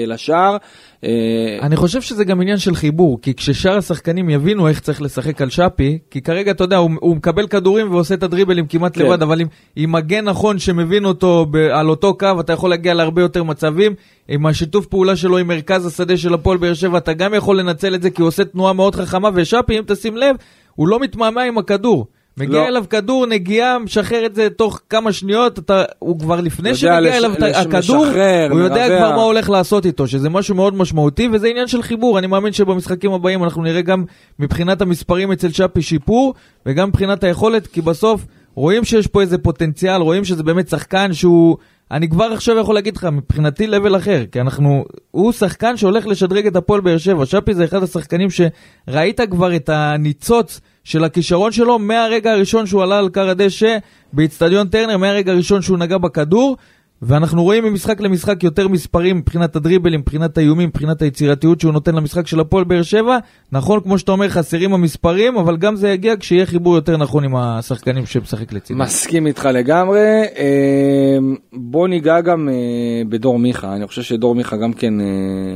[0.07, 0.57] לשער.
[1.03, 5.41] אה, אני חושב שזה גם עניין של חיבור, כי כששאר השחקנים יבינו איך צריך לשחק
[5.41, 9.05] על שפי, כי כרגע, אתה יודע, הוא, הוא מקבל כדורים ועושה את הדריבלים כמעט כן.
[9.05, 12.93] לבד, אבל עם, עם מגן נכון שמבין אותו ב, על אותו קו, אתה יכול להגיע
[12.93, 13.93] להרבה יותר מצבים.
[14.27, 17.95] עם השיתוף פעולה שלו עם מרכז השדה של הפועל באר שבע, אתה גם יכול לנצל
[17.95, 20.35] את זה, כי הוא עושה תנועה מאוד חכמה, ושפי, אם תשים לב,
[20.75, 22.07] הוא לא מתמהמה עם הכדור.
[22.37, 22.67] מגיע לא.
[22.67, 27.15] אליו כדור, נגיעה, משחרר את זה תוך כמה שניות, אתה, הוא כבר לפני שמגיע לש-
[27.15, 28.97] אליו את לש- הכדור, משחרר, הוא יודע מרווח.
[28.99, 32.19] כבר מה הולך לעשות איתו, שזה משהו מאוד משמעותי, וזה עניין של חיבור.
[32.19, 34.03] אני מאמין שבמשחקים הבאים אנחנו נראה גם
[34.39, 36.33] מבחינת המספרים אצל שפי שיפור,
[36.65, 41.57] וגם מבחינת היכולת, כי בסוף רואים שיש פה איזה פוטנציאל, רואים שזה באמת שחקן שהוא...
[41.91, 44.85] אני כבר עכשיו יכול להגיד לך, מבחינתי לבל אחר, כי אנחנו...
[45.11, 47.25] הוא שחקן שהולך לשדרג את הפועל באר שבע.
[47.25, 52.97] שפי זה אחד השחקנים שראית כבר את הניצוץ של הכישרון שלו מהרגע הראשון שהוא עלה
[52.97, 53.77] על כר הדשא
[54.13, 56.57] באיצטדיון טרנר, מהרגע הראשון שהוא נגע בכדור,
[57.05, 62.27] ואנחנו רואים ממשחק למשחק יותר מספרים מבחינת הדריבלים, מבחינת האיומים, מבחינת היצירתיות שהוא נותן למשחק
[62.27, 63.17] של הפועל באר שבע.
[63.51, 67.35] נכון, כמו שאתה אומר, חסרים המספרים, אבל גם זה יגיע כשיהיה חיבור יותר נכון עם
[67.35, 68.81] השחקנים שמשחק לצידם.
[68.81, 70.23] מסכים איתך לגמרי.
[70.37, 71.17] אה,
[71.53, 75.05] בוא ניגע גם אה, בדור מיכה, אני חושב שדור מיכה גם כן אה,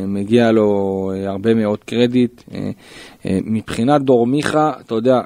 [0.08, 2.42] מגיע לו הרבה מאוד קרדיט.
[3.26, 5.22] מבחינת דור מיכה, אתה יודע,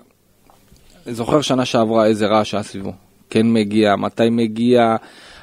[1.05, 2.91] זוכר שנה שעברה איזה רעש היה סביבו.
[3.29, 4.95] כן מגיע, מתי מגיע,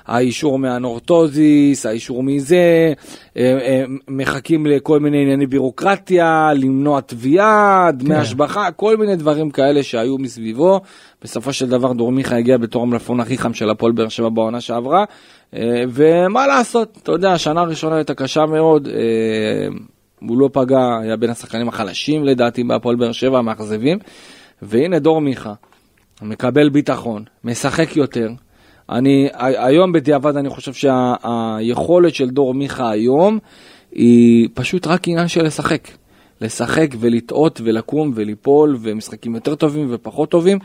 [0.08, 2.92] האישור מהנורטוזיס, האישור מזה,
[3.36, 8.20] אה, אה, מחכים לכל מיני ענייני בירוקרטיה, למנוע תביעה, דמי כן.
[8.20, 10.80] השבחה, כל מיני דברים כאלה שהיו מסביבו.
[11.22, 14.60] בסופו של דבר דור מיכה הגיע בתור המלפון הכי חם של הפועל באר שבע בעונה
[14.60, 15.04] שעברה,
[15.54, 18.88] אה, ומה לעשות, אתה יודע, השנה הראשונה הייתה קשה מאוד.
[20.20, 23.98] הוא לא פגע, היה בין השחקנים החלשים לדעתי בהפועל באר שבע, המאכזבים.
[24.62, 25.52] והנה דור מיכה,
[26.22, 28.28] מקבל ביטחון, משחק יותר.
[28.90, 33.38] אני, היום בדיעבד אני חושב שהיכולת של דור מיכה היום
[33.92, 35.88] היא פשוט רק עניין של לשחק.
[36.40, 40.58] לשחק ולטעות ולקום וליפול ומשחקים יותר טובים ופחות טובים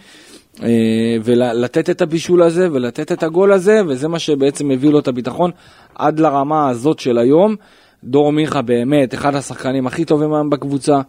[0.64, 5.08] אה, ולתת את הבישול הזה ולתת את הגול הזה וזה מה שבעצם מביא לו את
[5.08, 5.52] הביטחון
[5.96, 7.56] עד לרמה הזאת של היום.
[8.04, 11.02] דור מיכה באמת אחד השחקנים הכי טובים היום בקבוצה.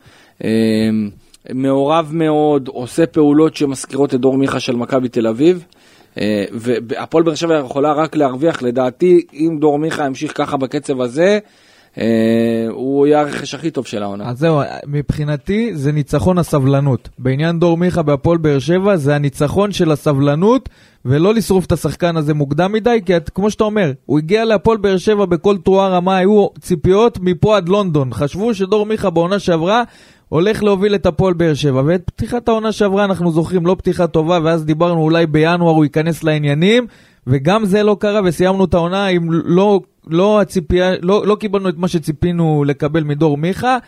[0.45, 0.51] אה,
[1.55, 5.65] מעורב מאוד, עושה פעולות שמזכירות את דור מיכה של מכבי תל אביב.
[6.21, 11.39] אה, והפועל באר שבע יכולה רק להרוויח, לדעתי, אם דור מיכה ימשיך ככה בקצב הזה,
[11.99, 14.29] אה, הוא יהיה הרכש הכי טוב של העונה.
[14.29, 17.09] אז זהו, מבחינתי זה ניצחון הסבלנות.
[17.19, 20.69] בעניין דור מיכה בהפועל באר שבע זה הניצחון של הסבלנות,
[21.05, 24.79] ולא לשרוף את השחקן הזה מוקדם מדי, כי את, כמו שאתה אומר, הוא הגיע להפועל
[24.79, 28.13] באר שבע בכל תרועה רמה, היו ציפיות מפה עד לונדון.
[28.13, 29.83] חשבו שדור מיכה בעונה שעברה
[30.29, 34.39] הולך להוביל את הפועל באר שבע, ואת פתיחת העונה שעברה אנחנו זוכרים, לא פתיחה טובה,
[34.45, 36.87] ואז דיברנו אולי בינואר הוא ייכנס לעניינים,
[37.27, 41.79] וגם זה לא קרה, וסיימנו את העונה עם לא, לא הציפייה, לא, לא קיבלנו את
[41.79, 43.79] מה שציפינו לקבל מדור מיכה.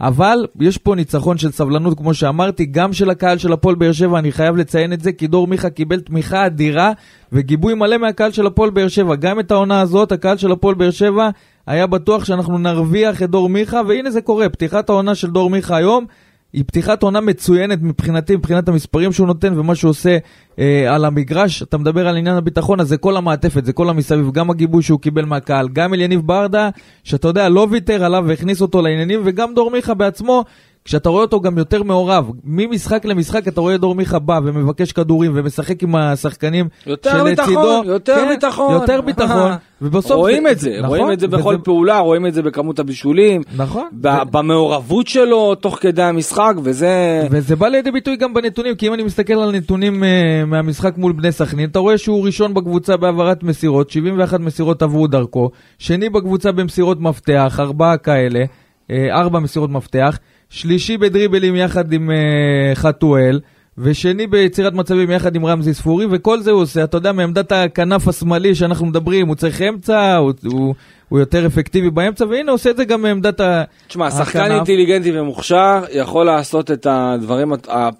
[0.00, 4.18] אבל יש פה ניצחון של סבלנות, כמו שאמרתי, גם של הקהל של הפועל באר שבע,
[4.18, 6.92] אני חייב לציין את זה, כי דור מיכה קיבל תמיכה אדירה
[7.32, 9.14] וגיבוי מלא מהקהל של הפועל באר שבע.
[9.14, 11.28] גם את העונה הזאת, הקהל של הפועל באר שבע
[11.66, 14.48] היה בטוח שאנחנו נרוויח את דור מיכה, והנה זה קורה.
[14.48, 16.06] פתיחת העונה של דור מיכה היום
[16.52, 20.18] היא פתיחת עונה מצוינת מבחינתי, מבחינת המספרים שהוא נותן ומה שהוא עושה
[20.58, 21.62] אה, על המגרש.
[21.62, 25.00] אתה מדבר על עניין הביטחון, אז זה כל המעטפת, זה כל המסביב, גם הגיבוי שהוא
[25.00, 26.70] קיבל מהקהל, גם אליניב ברדה,
[27.04, 30.44] שאתה יודע, לא ויתר עליו והכניס אותו לעניינים, וגם דור מיכה בעצמו.
[30.86, 35.32] כשאתה רואה אותו גם יותר מעורב, ממשחק למשחק אתה רואה דור מיכה בא ומבקש כדורים
[35.34, 37.24] ומשחק עם השחקנים יותר.
[37.24, 38.72] ביטחון, יותר כן, ביטחון.
[38.74, 42.34] יותר ביטחון, ובסוף רואים את זה, נכון, רואים את זה בכל וזה- פעולה, רואים את
[42.34, 43.84] זה בכמות הבישולים, נכון.
[43.92, 47.22] ב- ו- במעורבות שלו תוך כדי המשחק, וזה...
[47.30, 50.06] וזה בא לידי ביטוי גם בנתונים, כי אם אני מסתכל על נתונים uh,
[50.46, 55.50] מהמשחק מול בני סכנין, אתה רואה שהוא ראשון בקבוצה בהעברת מסירות, 71 מסירות עברו דרכו,
[55.78, 60.18] שני בקבוצה במסירות מפתח, ארבעה כאלה, uh, ארבע מסירות מפתח,
[60.50, 63.40] שלישי בדריבלים יחד עם uh, חתואל,
[63.78, 68.08] ושני ביצירת מצבים יחד עם רמזי ספורי, וכל זה הוא עושה, אתה יודע, מעמדת הכנף
[68.08, 70.74] השמאלי שאנחנו מדברים, הוא צריך אמצע, הוא, הוא,
[71.08, 73.64] הוא יותר אפקטיבי באמצע, והנה הוא עושה את זה גם מעמדת ה...
[73.88, 74.56] תשמע, שחקן הכנף.
[74.56, 77.52] אינטליגנטי ומוכשר יכול לעשות את הדברים,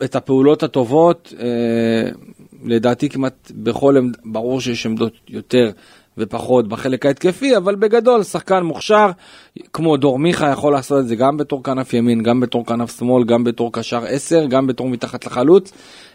[0.04, 2.10] את הפעולות הטובות, אה,
[2.64, 5.70] לדעתי כמעט בכל עמד, ברור שיש עמדות יותר
[6.18, 9.10] ופחות בחלק ההתקפי, אבל בגדול שחקן מוכשר,
[9.72, 13.24] כמו דור מיכה יכול לעשות את זה גם בתור כנף ימין, גם בתור כנף שמאל,
[13.24, 15.72] גם בתור קשר 10, גם בתור מתחת לחלוץ.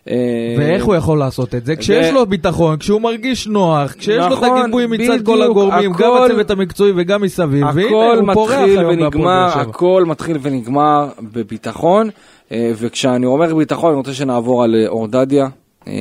[0.10, 0.16] אה,
[0.58, 1.76] ואיך הוא יכול לעשות את זה?
[1.76, 5.92] כשיש ו- לו ביטחון, כשהוא מרגיש נוח, כשיש לו את נכון, הגיבוי מצד כל הגורמים,
[5.94, 9.60] גם הצוות המקצועי וגם מסביב, והנה הוא פורח היום ונגמר.
[9.60, 12.10] הכל מתחיל ונגמר בביטחון,
[12.52, 15.48] אה, וכשאני אומר ביטחון אני רוצה שנעבור על אה, אור דדיה,
[15.88, 15.94] אה,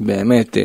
[0.00, 0.56] באמת,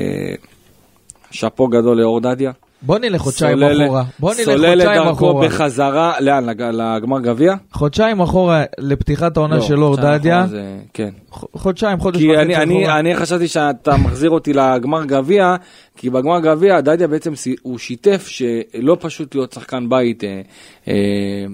[1.32, 2.52] שאפו גדול לאור דדיה.
[2.84, 5.48] בוא נלך חודשיים סולל- אחורה, בוא נלך סולל את חודשיים דרכו אחורה.
[5.48, 6.46] בחזרה, לאן?
[6.50, 7.54] לג- לגמר גביע?
[7.74, 11.10] חודשיים אחורה לפתיחת העונה לא, של אור דדיה, אחורה זה- כן.
[11.32, 13.00] חודשיים, חודש וחצי אני, אני, אחורה.
[13.00, 15.56] אני חשבתי שאתה מחזיר אותי לגמר גביע,
[15.98, 20.42] כי בגמר גביע דדיה בעצם הוא שיתף שלא פשוט להיות שחקן בית אה,
[20.88, 20.94] אה,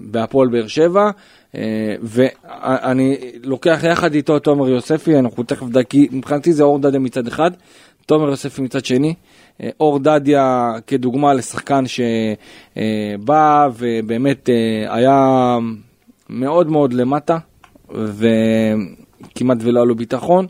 [0.05, 1.09] בהפועל באר שבע,
[1.55, 1.61] אה,
[2.01, 7.27] ואני לוקח יחד איתו את תומר יוספי, אנחנו תכף דקי, מבחינתי זה אור דדיה מצד
[7.27, 7.51] אחד,
[8.05, 9.13] תומר יוספי מצד שני.
[9.63, 15.57] אה, אור דדיה כדוגמה לשחקן שבא ובאמת אה, היה
[16.29, 17.37] מאוד מאוד למטה
[17.89, 20.45] וכמעט ולא היה לו ביטחון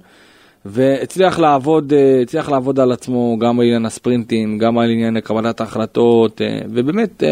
[0.65, 6.41] והצליח לעבוד, אה, הצליח לעבוד על עצמו גם בעניין הספרינטים, גם על עניין קבלת ההחלטות
[6.69, 7.23] ובאמת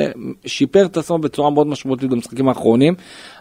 [0.45, 2.93] שיפר את עצמו בצורה מאוד משמעותית במשחקים האחרונים.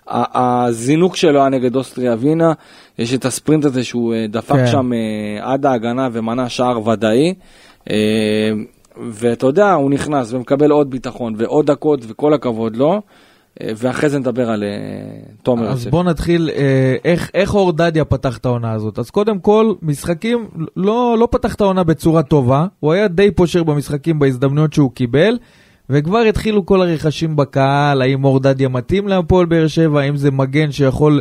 [0.08, 2.52] הזינוק שלו היה נגד אוסטריה ווינה,
[2.98, 4.66] יש את הספרינט הזה שהוא דפק כן.
[4.66, 4.90] שם
[5.40, 7.34] עד ההגנה ומנע שער ודאי.
[7.90, 8.52] אה,
[9.10, 13.00] ואתה יודע, הוא נכנס ומקבל עוד ביטחון ועוד דקות וכל הכבוד לו.
[13.62, 14.68] אה, ואחרי זה נדבר על אה,
[15.42, 15.86] תומר אז.
[15.86, 16.50] בוא נתחיל,
[17.04, 18.98] איך, איך אור דדיה פתח את העונה הזאת.
[18.98, 23.62] אז קודם כל, משחקים, לא, לא פתח את העונה בצורה טובה, הוא היה די פושר
[23.62, 25.38] במשחקים בהזדמנויות שהוא קיבל,
[25.90, 30.72] וכבר התחילו כל הרכשים בקהל, האם אור דדיה מתאים להפועל באר שבע, האם זה מגן
[30.72, 31.20] שיכול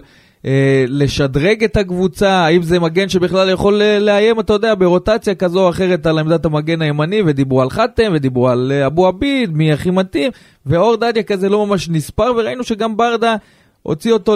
[0.87, 5.69] לשדרג את הקבוצה, האם זה מגן שבכלל יכול אה, לאיים, אתה יודע, ברוטציה כזו או
[5.69, 9.91] אחרת על עמדת המגן הימני, ודיברו על חתם, ודיברו על אה, אבו עביד, מי הכי
[9.91, 10.31] מתאים,
[10.65, 13.35] ואור דדיה כזה לא ממש נספר, וראינו שגם ברדה
[13.83, 14.35] הוציא אותו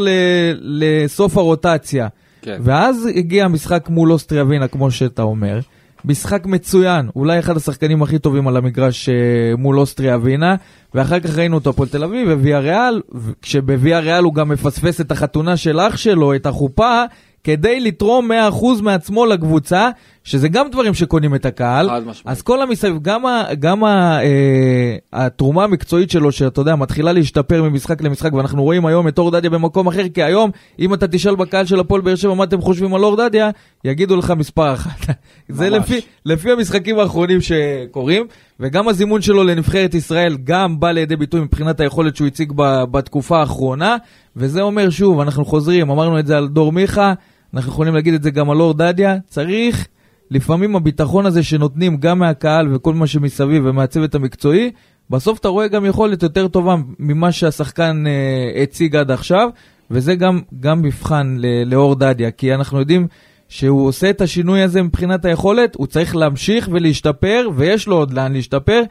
[0.62, 2.08] לסוף הרוטציה.
[2.42, 2.58] כן.
[2.64, 5.60] ואז הגיע המשחק מול אוסטריה ווינה, כמו שאתה אומר.
[6.08, 9.16] משחק מצוין, אולי אחד השחקנים הכי טובים על המגרש אה,
[9.58, 10.56] מול אוסטריה ווינה,
[10.94, 13.02] ואחר כך ראינו אותו הפועל תל אביב וויה ריאל,
[13.42, 17.04] כשבוויה ריאל הוא גם מפספס את החתונה של אח שלו, את החופה,
[17.44, 19.90] כדי לתרום 100% מעצמו לקבוצה,
[20.28, 21.90] שזה גם דברים שקונים את הקהל.
[22.26, 27.64] אז כל המסביב, גם, ה, גם ה, אה, התרומה המקצועית שלו, שאתה יודע, מתחילה להשתפר
[27.64, 31.36] ממשחק למשחק, ואנחנו רואים היום את אור דדיה במקום אחר, כי היום, אם אתה תשאל
[31.36, 33.50] בקהל של הפועל באר שבע מה אתם חושבים על אור דדיה,
[33.84, 35.16] יגידו לך מספר אחת.
[35.50, 35.70] זה.
[35.70, 38.28] לפי, לפי המשחקים האחרונים שקורים,
[38.60, 43.40] וגם הזימון שלו לנבחרת ישראל גם בא לידי ביטוי מבחינת היכולת שהוא הציג ב, בתקופה
[43.40, 43.98] האחרונה,
[44.36, 47.14] וזה אומר שוב, אנחנו חוזרים, אמרנו את זה על דור מיכה,
[47.54, 49.88] אנחנו יכולים להגיד את זה גם על אור דדיה, צריך
[50.32, 54.72] לפעמים הביטחון הזה שנותנים גם מהקהל וכל מה שמסביב ומהצוות המקצועי,
[55.10, 59.50] בסוף אתה רואה גם יכולת יותר טובה ממה שהשחקן אה, הציג עד עכשיו,
[59.92, 63.08] וזה גם, גם מבחן לאור דדיה, כי אנחנו יודעים
[63.50, 68.34] שהוא עושה את השינוי הזה מבחינת היכולת, הוא צריך להמשיך ולהשתפר, ויש לו עוד לאן
[68.34, 68.82] להשתפר,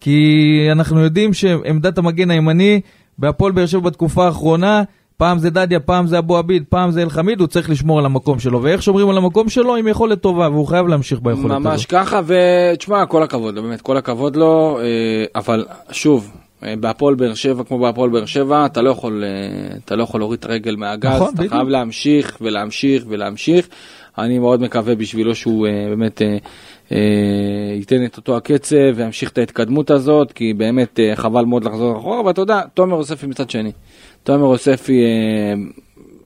[0.00, 0.28] כי
[0.72, 2.80] אנחנו יודעים שעמדת המגן הימני
[3.18, 4.82] בהפועל באר שבע בתקופה האחרונה,
[5.18, 8.38] פעם זה דדיה, פעם זה אבו עביד, פעם זה אלחמיד, הוא צריך לשמור על המקום
[8.38, 8.62] שלו.
[8.62, 9.76] ואיך שומרים על המקום שלו?
[9.76, 11.62] עם יכולת טובה, והוא חייב להמשיך ביכולת הזאת.
[11.62, 14.84] ממש ככה, ותשמע, כל הכבוד לו, באמת, כל הכבוד לו, אה,
[15.34, 16.32] אבל שוב,
[16.64, 20.20] אה, בהפועל באר שבע, כמו בהפועל באר שבע, אתה לא יכול, אה, אתה לא יכול
[20.20, 21.52] להוריד את הרגל מהגז, נכון, אתה בדיוק.
[21.52, 23.68] חייב להמשיך ולהמשיך ולהמשיך.
[24.18, 26.22] אני מאוד מקווה בשבילו שהוא באמת
[27.76, 32.40] ייתן את אותו הקצב וימשיך את ההתקדמות הזאת, כי באמת חבל מאוד לחזור אחורה, ואתה
[32.40, 33.72] יודע, תומר יוספי מצד שני.
[34.28, 35.54] תומר יוספי, אה,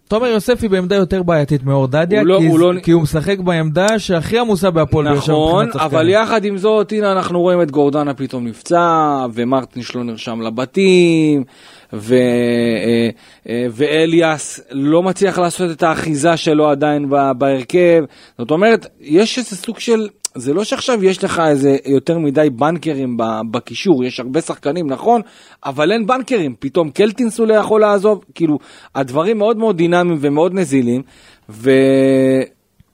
[0.08, 3.38] תומר יוספי בעמדה יותר בעייתית מאור דדיה, הוא לא- כי, הוא לא- כי הוא משחק
[3.38, 6.08] בעמדה שהכי עמוסה בהפועל באר שבע נכון, אבל.
[6.08, 11.44] יחד עם זאת, הנה אנחנו רואים את גורדנה פתאום נפצע, ומרטינש לא נרשם לבתים,
[11.92, 13.08] ו, אה,
[13.48, 18.04] אה, ואליאס לא מצליח לעשות את האחיזה שלו עדיין בהרכב.
[18.38, 20.08] זאת אומרת, יש איזה סוג של...
[20.34, 23.16] זה לא שעכשיו יש לך איזה יותר מדי בנקרים
[23.50, 25.20] בקישור, יש הרבה שחקנים, נכון,
[25.64, 28.58] אבל אין בנקרים, פתאום קלטינס אולי יכול לעזוב, כאילו,
[28.94, 31.02] הדברים מאוד מאוד דינמיים ומאוד נזילים,
[31.48, 31.70] ו...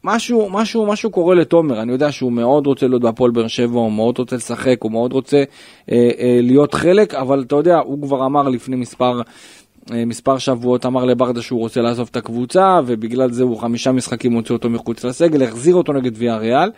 [0.04, 0.48] משהו,
[0.86, 4.36] משהו, קורה לתומר, אני יודע שהוא מאוד רוצה להיות בהפועל באר שבע, הוא מאוד רוצה
[4.36, 8.76] לשחק, הוא מאוד רוצה אה, אה, להיות חלק, אבל אתה יודע, הוא כבר אמר לפני
[8.76, 9.20] מספר,
[9.92, 14.32] אה, מספר שבועות, אמר לברדה שהוא רוצה לעזוב את הקבוצה, ובגלל זה הוא חמישה משחקים
[14.32, 16.70] הוציא אותו מחוץ לסגל, החזיר אותו נגד ויה ריאל.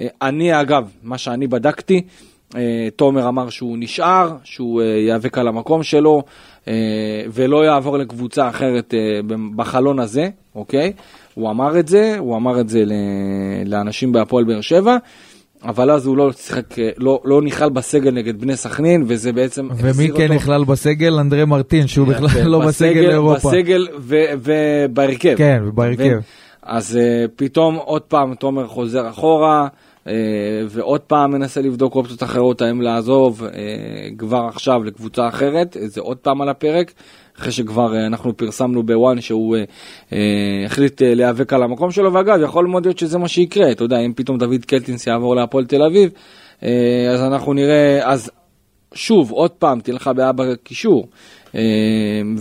[0.00, 2.02] אה, אני אגב, מה שאני בדקתי,
[2.56, 6.22] אה, תומר אמר שהוא נשאר, שהוא אה, ייאבק על המקום שלו,
[6.68, 6.72] אה,
[7.32, 9.20] ולא יעבור לקבוצה אחרת אה,
[9.56, 10.92] בחלון הזה, אוקיי?
[11.34, 12.84] הוא אמר את זה, הוא אמר את זה
[13.66, 14.96] לאנשים בהפועל באר שבע,
[15.64, 19.68] אבל אז הוא לא שיחק, אה, לא, לא נכלל בסגל נגד בני סכנין, וזה בעצם...
[19.76, 21.18] ומי כן אותו- נכלל בסגל?
[21.18, 23.48] אנדרי מרטין, שהוא בכלל לא בסגל לאירופה.
[23.48, 25.34] בסגל ו- ובהרכב.
[25.36, 26.18] כן, ובהרכב.
[26.18, 26.20] ו-
[26.62, 29.89] אז uh, פתאום עוד פעם תומר חוזר אחורה, uh,
[30.68, 33.50] ועוד פעם מנסה לבדוק אופציות אחרות, האם לעזוב uh,
[34.18, 36.92] כבר עכשיו לקבוצה אחרת, זה עוד פעם על הפרק,
[37.38, 39.56] אחרי שכבר uh, אנחנו פרסמנו בוואן שהוא
[40.66, 44.12] החליט להיאבק על המקום שלו, ואגב, יכול מאוד להיות שזה מה שיקרה, אתה יודע, אם
[44.16, 46.10] פתאום דוד קלטינס יעבור להפועל תל אביב,
[47.12, 48.30] אז אנחנו נראה, אז
[48.94, 51.06] שוב, עוד פעם, תהיה לך בעיה בקישור.
[51.54, 51.60] אה,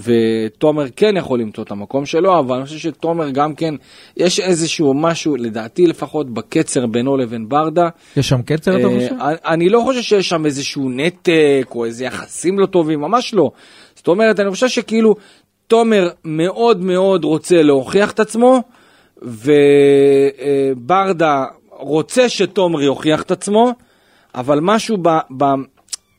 [0.04, 3.76] ותומר כן יכול למצוא את המקום שלו, אבל אני חושב שתומר גם כן,
[4.18, 7.90] יש איזשהו משהו, לדעתי לפחות, בקצר בינו לבין ברדה.
[8.18, 9.16] יש שם קצר, אתה אה, חושב?
[9.46, 13.52] אני לא חושב שיש שם איזשהו נתק, או איזה יחסים לא טובים, ממש לא.
[13.96, 15.16] זאת אומרת, אני חושב שכאילו,
[15.68, 18.62] תומר מאוד מאוד רוצה להוכיח את עצמו,
[20.82, 23.74] וברדה רוצה שתומר יוכיח את עצמו,
[24.36, 25.10] אבל משהו ב...
[25.38, 25.46] ב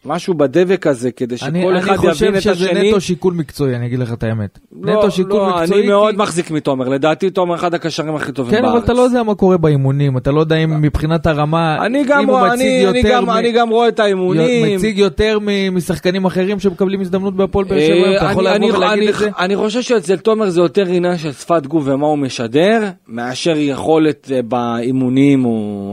[0.05, 2.89] משהו בדבק הזה, כדי שכל אני, אחד אני חושב יבין את שזה השני.
[2.91, 4.59] נטו שיקול מקצועי, אני אגיד לך את האמת.
[4.83, 5.81] לא, נטו שיקול לא, מקצועי.
[5.81, 6.21] אני מאוד כי...
[6.23, 8.75] מחזיק מתומר, לדעתי תומר אחד הקשרים הכי טובים כן, בארץ.
[8.75, 12.21] אבל אתה לא יודע מה קורה באימונים, אתה לא יודע אם מבחינת הרמה, אני גם,
[12.23, 14.77] אם הוא מציג אני, אני, יותר גם, מ- אני גם רואה את האימונים.
[14.77, 15.39] מציג יותר
[15.73, 19.11] משחקנים אחרים שמקבלים הזדמנות בהפועל באר שבע, אה, אתה יכול אני- לבוא אני- ולהגיד אני-
[19.13, 19.31] את זה?
[19.39, 24.31] אני חושב שאצל תומר זה יותר עניין של שפת גוף ומה הוא משדר, מאשר יכולת
[24.35, 25.47] אה, באימונים.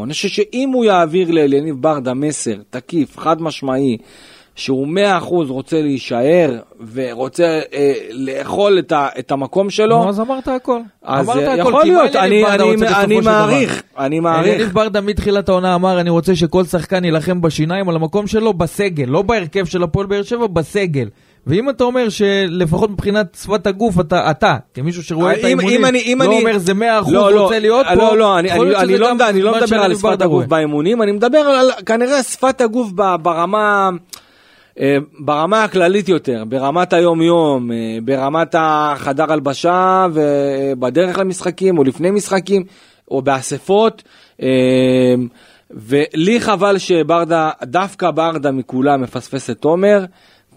[0.03, 3.96] אני חושב שאם הוא יעביר לאליניב ברדה מסר תקיף, חד משמעי,
[4.57, 4.87] שהוא
[5.21, 6.59] 100% רוצה להישאר
[6.93, 10.79] ורוצה אה, לאכול את, ה, את המקום שלו, נו, אז אמרת הכל.
[11.03, 12.63] אז אמרת אה, הכל, יכול מה להיות, אני, אני,
[13.03, 13.19] אני?
[13.19, 14.53] מעריך, אני מעריך.
[14.53, 19.05] אליניב ברדה מתחילת העונה אמר, אני רוצה שכל שחקן יילחם בשיניים על המקום שלו בסגל,
[19.07, 21.07] לא בהרכב של הפועל באר שבע, בסגל.
[21.47, 26.13] ואם אתה אומר שלפחות מבחינת שפת הגוף, אתה, אתה כמישהו שרואה את האימונים, לא אני-
[26.39, 26.75] אומר זה 100%
[27.11, 29.79] לא, לא, רוצה להיות פה, לא, לא, אני, אני, אני, לא, מדבר- אני לא מדבר
[29.79, 30.45] על שפת הגוף.
[30.45, 33.89] באימונים, אני מדבר על כנראה שפת הגוף ברמה,
[34.79, 42.63] אה, ברמה הכללית יותר, ברמת היום-יום, אה, ברמת החדר הלבשה ובדרך למשחקים או לפני משחקים
[43.11, 44.03] או באספות.
[44.41, 44.47] אה,
[45.71, 50.05] ולי חבל שברדה, דווקא ברדה מכולם מפספס את תומר.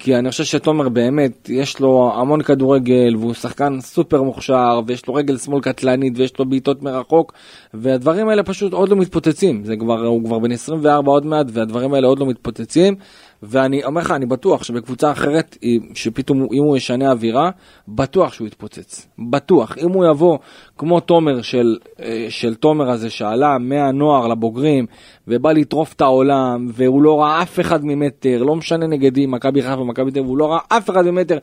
[0.01, 5.15] כי אני חושב שתומר באמת, יש לו המון כדורגל, והוא שחקן סופר מוכשר, ויש לו
[5.15, 7.33] רגל שמאל קטלנית, ויש לו בעיטות מרחוק,
[7.75, 9.65] והדברים האלה פשוט עוד לא מתפוצצים.
[9.65, 12.95] זה כבר, הוא כבר בן 24 עוד מעט, והדברים האלה עוד לא מתפוצצים.
[13.43, 15.59] ואני אומר לך, אני בטוח שבקבוצה אחרת,
[15.95, 17.51] שפתאום אם הוא ישנה אווירה,
[17.89, 19.07] בטוח שהוא יתפוצץ.
[19.31, 19.79] בטוח.
[19.79, 20.39] אם הוא יבוא
[20.79, 24.87] כמו תומר של, אה, של תומר הזה, שעלה מהנוער לבוגרים,
[25.29, 29.81] ובא לטרוף את העולם, והוא לא ראה אף אחד ממטר, לא משנה נגדי, מכבי חיפה
[29.81, 31.39] ומכבי תל אביב, הוא לא ראה אף אחד ממטר.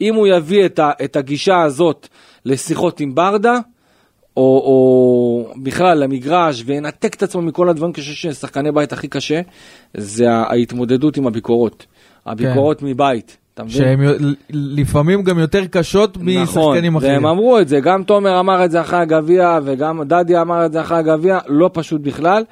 [0.00, 2.08] אם הוא יביא את, ה, את הגישה הזאת
[2.44, 3.58] לשיחות עם ברדה,
[4.38, 9.40] או, או בכלל למגרש וינתק את עצמו מכל הדברים אני חושב ששחקני בית הכי קשה
[9.94, 11.86] זה ההתמודדות עם הביקורות.
[12.26, 13.76] הביקורות מבית, אתה מבין?
[13.76, 13.98] שהן
[14.50, 17.12] לפעמים גם יותר קשות משחקנים אחרים.
[17.12, 20.72] והם אמרו את זה, גם תומר אמר את זה אחרי הגביע וגם דדיה אמר את
[20.72, 22.42] זה אחרי הגביע, לא פשוט בכלל.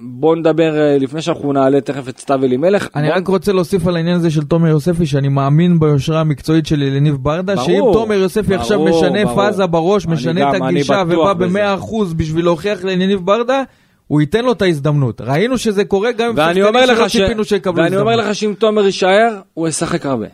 [0.00, 2.88] בוא נדבר אה, לפני שאנחנו נעלה תכף את סתיו אלימלך.
[2.96, 6.66] אני בוא- רק רוצה להוסיף על העניין הזה של תומר יוספי, שאני מאמין ביושרה המקצועית
[6.66, 9.36] של אליניב ברדה, ברור, שאם תומר יוספי עכשיו ברור, משנה ברור.
[9.36, 11.58] פאזה בראש, משנה את הגישה ובא בזה.
[11.58, 13.62] ב-100% בשביל להוכיח לאליניב ברדה,
[14.06, 15.20] הוא ייתן לו את ההזדמנות.
[15.20, 17.12] ראינו שזה קורה גם עם ואני אומר שחקנים שלא ש...
[17.16, 18.30] ציפינו שיקבלו ואני אומר הזדמנות.
[18.30, 20.26] לך שאם תומר יישאר, הוא ישחק הרבה.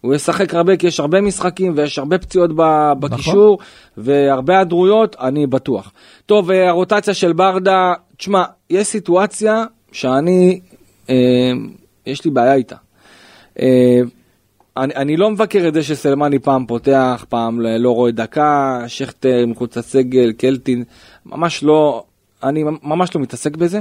[0.00, 3.58] הוא ישחק הרבה כי יש הרבה משחקים ויש הרבה פציעות ב- בקישור
[3.96, 5.92] והרבה היעדרויות, אני בטוח.
[6.26, 10.60] טוב, אה, הרוטציה של ברדה, תשמע, יש סיטואציה שאני,
[11.10, 11.52] אה,
[12.06, 12.76] יש לי בעיה איתה.
[13.60, 14.00] אה,
[14.76, 19.46] אני, אני לא מבקר את זה שסלמני פעם פותח, פעם לא, לא רואה דקה, שכטר
[19.46, 20.84] מחוץ לסגל, קלטין,
[21.26, 22.04] ממש לא,
[22.42, 23.80] אני ממש לא מתעסק בזה.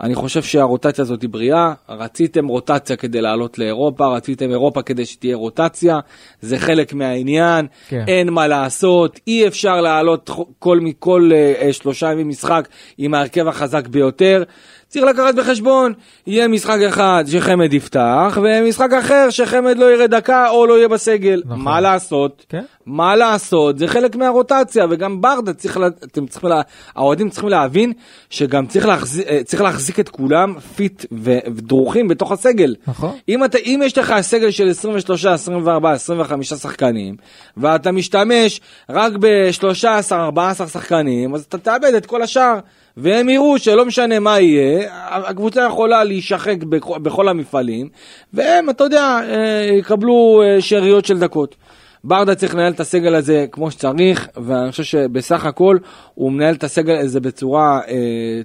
[0.00, 5.36] אני חושב שהרוטציה הזאת היא בריאה, רציתם רוטציה כדי לעלות לאירופה, רציתם אירופה כדי שתהיה
[5.36, 5.98] רוטציה,
[6.40, 8.04] זה חלק מהעניין, כן.
[8.08, 13.86] אין מה לעשות, אי אפשר לעלות כל, כל uh, שלושה ימים משחק עם ההרכב החזק
[13.86, 14.42] ביותר.
[14.88, 15.92] צריך לקחת בחשבון,
[16.26, 21.42] יהיה משחק אחד שחמד יפתח, ומשחק אחר שחמד לא יראה דקה או לא יהיה בסגל.
[21.44, 21.60] נכון.
[21.60, 22.46] מה לעשות?
[22.48, 22.64] כן.
[22.86, 23.78] מה לעשות?
[23.78, 26.60] זה חלק מהרוטציה, וגם ברדה צריך, לה, אתם צריכים, לה,
[26.96, 27.92] האוהדים צריכים להבין
[28.30, 32.74] שגם צריך להחזיק, צריך להחזיק את כולם פיט ו- ודרוכים בתוך הסגל.
[32.86, 33.16] נכון.
[33.28, 37.16] אם, אתה, אם יש לך סגל של 23, 24, 25 שחקנים,
[37.56, 42.58] ואתה משתמש רק ב-13, 14 שחקנים, אז אתה תאבד את כל השאר.
[42.96, 47.88] והם יראו שלא משנה מה יהיה, הקבוצה יכולה להישחק בכ- בכל המפעלים,
[48.32, 51.56] והם, אתה יודע, אה, יקבלו אה, שאריות של דקות.
[52.04, 55.78] ברדה צריך לנהל את הסגל הזה כמו שצריך, ואני חושב שבסך הכל
[56.14, 57.94] הוא מנהל את הסגל הזה בצורה אה,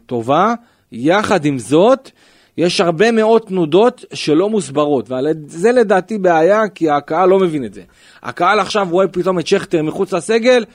[0.05, 0.53] טובה.
[0.91, 2.09] יחד עם זאת,
[2.57, 7.81] יש הרבה מאוד תנודות שלא מוסברות, וזה לדעתי בעיה, כי הקהל לא מבין את זה.
[8.23, 10.65] הקהל עכשיו רואה פתאום את שכטר מחוץ לסגל,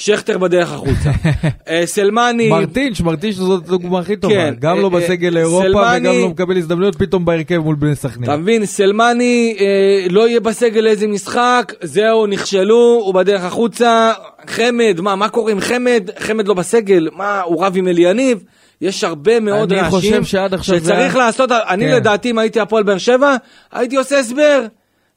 [0.00, 1.10] שכטר בדרך החוצה.
[1.68, 2.48] אה, סלמני...
[2.48, 4.34] מרטינש, מרטינש זאת הדוגמה הכי טובה.
[4.34, 7.76] כן, גם אה, לא אה, בסגל לאירופה סלמני- וגם לא מקבל הזדמנויות פתאום בהרכב מול
[7.76, 8.24] בני סכנין.
[8.24, 9.66] אתה מבין, סלמני אה,
[10.10, 14.12] לא יהיה בסגל לאיזה משחק, זהו, נכשלו, הוא בדרך החוצה.
[14.46, 16.10] חמד, מה, מה קורה עם חמד?
[16.18, 18.42] חמד לא בסגל, מה, הוא רב עם אליניב?
[18.80, 21.94] יש הרבה מאוד רעשים זה שצריך היה- לעשות, אני כן.
[21.96, 23.36] לדעתי אם הייתי הפועל באר שבע,
[23.72, 24.66] הייתי עושה הסבר.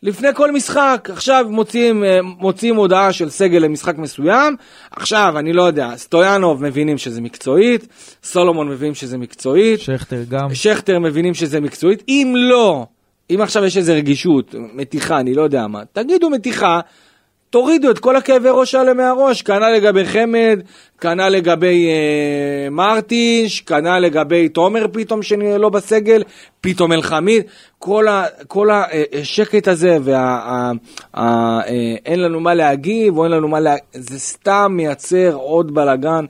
[0.03, 4.55] לפני כל משחק, עכשיו מוציאים, אה, מוציאים הודעה של סגל למשחק מסוים,
[4.91, 7.87] עכשיו אני לא יודע, סטויאנוב מבינים שזה מקצועית,
[8.23, 10.53] סולומון מבינים שזה מקצועית, שכטר גם.
[10.53, 12.85] שכטר מבינים שזה מקצועית, אם לא,
[13.31, 16.79] אם עכשיו יש איזה רגישות, מתיחה, אני לא יודע מה, תגידו מתיחה,
[17.53, 20.59] תורידו את כל הכאבי ראש האלה מהראש, כנ"ל לגבי חמד,
[21.01, 26.23] כנ"ל לגבי אה, מרטינש, כנ"ל לגבי תומר פתאום שלא בסגל,
[26.61, 27.43] פתאום אלחמיד,
[27.79, 28.69] כל, ה, כל
[29.21, 30.71] השקט הזה ואין וה,
[31.13, 31.59] ה, ה,
[32.07, 33.75] אה, לנו מה להגיב או אין לנו מה לה...
[33.93, 36.25] זה סתם מייצר עוד בלאגן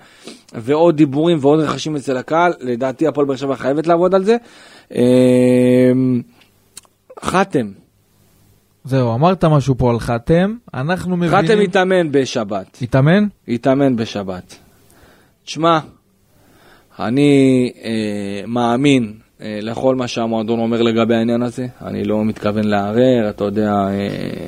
[0.54, 4.38] ועוד דיבורים ועוד רכשים אצל הקהל, לדעתי הפועל באר שבע חייבת לעבוד על זה.
[4.96, 5.92] אה,
[7.24, 7.83] חתם,
[8.86, 11.46] זהו, אמרת משהו פה על חתם, אנחנו מבינים...
[11.46, 12.78] חתם התאמן בשבת.
[12.82, 13.28] התאמן?
[13.48, 14.56] התאמן בשבת.
[15.46, 15.80] תשמע,
[17.00, 23.30] אני אה, מאמין אה, לכל מה שהמועדון אומר לגבי העניין הזה, אני לא מתכוון לערער,
[23.30, 24.48] אתה יודע, אה,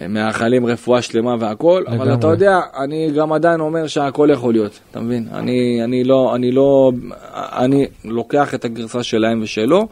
[0.00, 2.14] אה, מאחלים רפואה שלמה והכל, אבל.
[2.14, 5.28] אתה יודע, אני גם עדיין אומר שהכל יכול להיות, אתה מבין?
[5.32, 6.92] אני, אני לא, אני לא,
[7.34, 9.88] אני לוקח את הגרסה שלהם ושלו,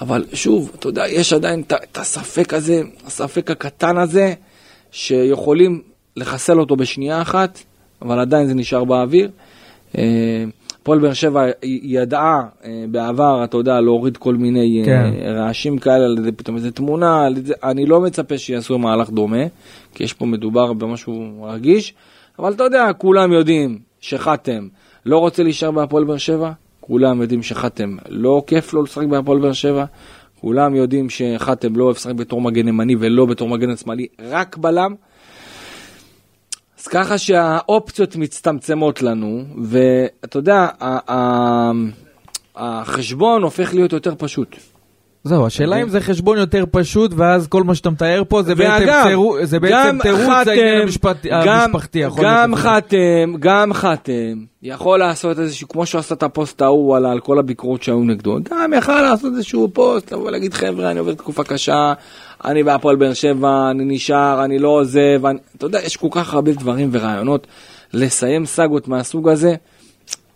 [0.00, 4.34] אבל שוב, אתה יודע, יש עדיין את- הספק הזה, הספק הקטן הזה,
[4.90, 5.82] שיכולים
[6.16, 7.58] לחסל אותו בשנייה אחת,
[8.02, 9.30] אבל עדיין זה נשאר באוויר.
[9.98, 10.44] אה,
[10.82, 11.44] הפועל באר שבע
[11.82, 15.10] ידעה אה, בעבר, אתה יודע, להוריד כל מיני אה, כן.
[15.26, 17.26] רעשים כאלה, על ידי פתאום איזה תמונה,
[17.64, 19.42] אני לא מצפה שיעשו מהלך דומה,
[19.94, 21.94] כי יש פה מדובר במשהו רגיש,
[22.38, 24.68] אבל אתה יודע, כולם יודעים שחתם
[25.06, 26.52] לא רוצה להישאר בהפועל באר שבע,
[26.86, 29.84] כולם יודעים שחתם לא כיף לו לשחק בהפועל באר שבע,
[30.40, 34.94] כולם יודעים שחתם לא אוהב לשחק בתור מגן ימני ולא בתור מגן שמאלי, רק בלם.
[36.80, 40.68] אז ככה שהאופציות מצטמצמות לנו, ואתה יודע,
[42.56, 44.56] החשבון הופך להיות יותר פשוט.
[45.24, 48.84] זהו, השאלה אם זה חשבון יותר פשוט, ואז כל מה שאתה מתאר פה זה בעצם
[49.02, 49.36] תירוץ
[49.70, 49.88] גם-
[50.82, 51.28] המשפחתי.
[52.24, 52.54] גם.
[52.56, 52.96] חתם,
[53.40, 54.12] גם חתם,
[54.62, 58.72] יכול לעשות איזשהו, כמו שהוא עשה את הפוסט ההוא על, כל הביקורות שהיו נגדו, גם
[58.78, 61.92] יכל לעשות איזשהו פוסט, לבוא ולהגיד חבר'ה, אני עובר תקופה קשה,
[62.44, 65.20] אני בהפועל באר שבע, אני נשאר, אני לא עוזב.
[65.56, 67.46] אתה יודע, יש כל כך הרבה דברים ורעיונות
[67.92, 69.54] לסיים סאגות מהסוג הזה.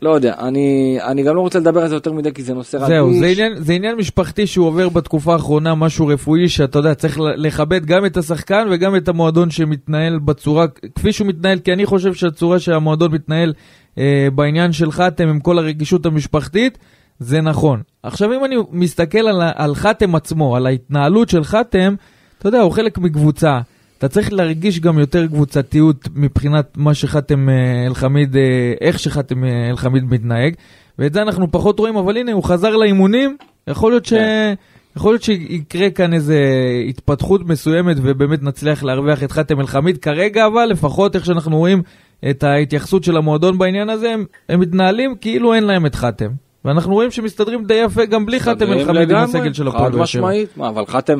[0.02, 2.76] לא יודע, אני, אני גם לא רוצה לדבר על זה יותר מדי כי זה נושא
[2.76, 2.88] רגיש.
[2.88, 7.18] זהו, זה עניין, זה עניין משפחתי שהוא עובר בתקופה האחרונה, משהו רפואי, שאתה יודע, צריך
[7.20, 12.14] לכבד גם את השחקן וגם את המועדון שמתנהל בצורה, כפי שהוא מתנהל, כי אני חושב
[12.14, 13.52] שהצורה שהמועדון מתנהל
[13.98, 16.78] אה, בעניין של חתם עם כל הרגישות המשפחתית,
[17.18, 17.82] זה נכון.
[18.02, 21.94] עכשיו, אם אני מסתכל על, על חתם עצמו, על ההתנהלות של חתם,
[22.38, 23.60] אתה יודע, הוא חלק מקבוצה.
[23.98, 29.70] אתה צריך להרגיש גם יותר קבוצתיות מבחינת מה שחתם אה, אל-חמיד, אה, איך שחתם אה,
[29.70, 30.54] אל-חמיד מתנהג,
[30.98, 33.36] ואת זה אנחנו פחות רואים, אבל הנה, הוא חזר לאימונים,
[33.68, 34.12] יכול להיות ש...
[34.12, 34.54] כן.
[34.96, 36.40] יכול להיות שיקרה כאן איזה
[36.88, 39.98] התפתחות מסוימת ובאמת נצליח להרוויח את חתם אל-חמיד.
[39.98, 41.82] כרגע אבל, לפחות איך שאנחנו רואים
[42.30, 46.28] את ההתייחסות של המועדון בעניין הזה, הם, הם מתנהלים כאילו אין להם את חתם.
[46.64, 50.04] ואנחנו רואים שמסתדרים די יפה גם בלי חתם אל-חמיד עם הסגל של הפועל חד באר
[50.04, 50.20] שבע.
[50.20, 51.18] משמעית, מה, אבל חתם,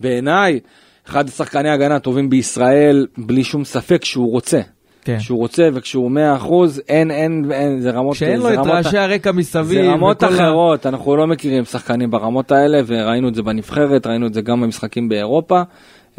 [0.00, 0.60] בעיניי,
[1.08, 4.60] אחד השחקני ההגנה הטובים בישראל, בלי שום ספק שהוא רוצה.
[5.04, 5.18] כן.
[5.18, 6.44] כשהוא רוצה וכשהוא 100%
[6.88, 9.82] אין, אין, אין, זה רמות, שאין לו את רעשי הרקע מסביב.
[9.82, 14.06] זה רמות וכל ה- אחרות, אנחנו לא מכירים שחקנים ברמות האלה, וראינו את זה בנבחרת,
[14.06, 15.62] ראינו את זה גם במשחקים באירופה.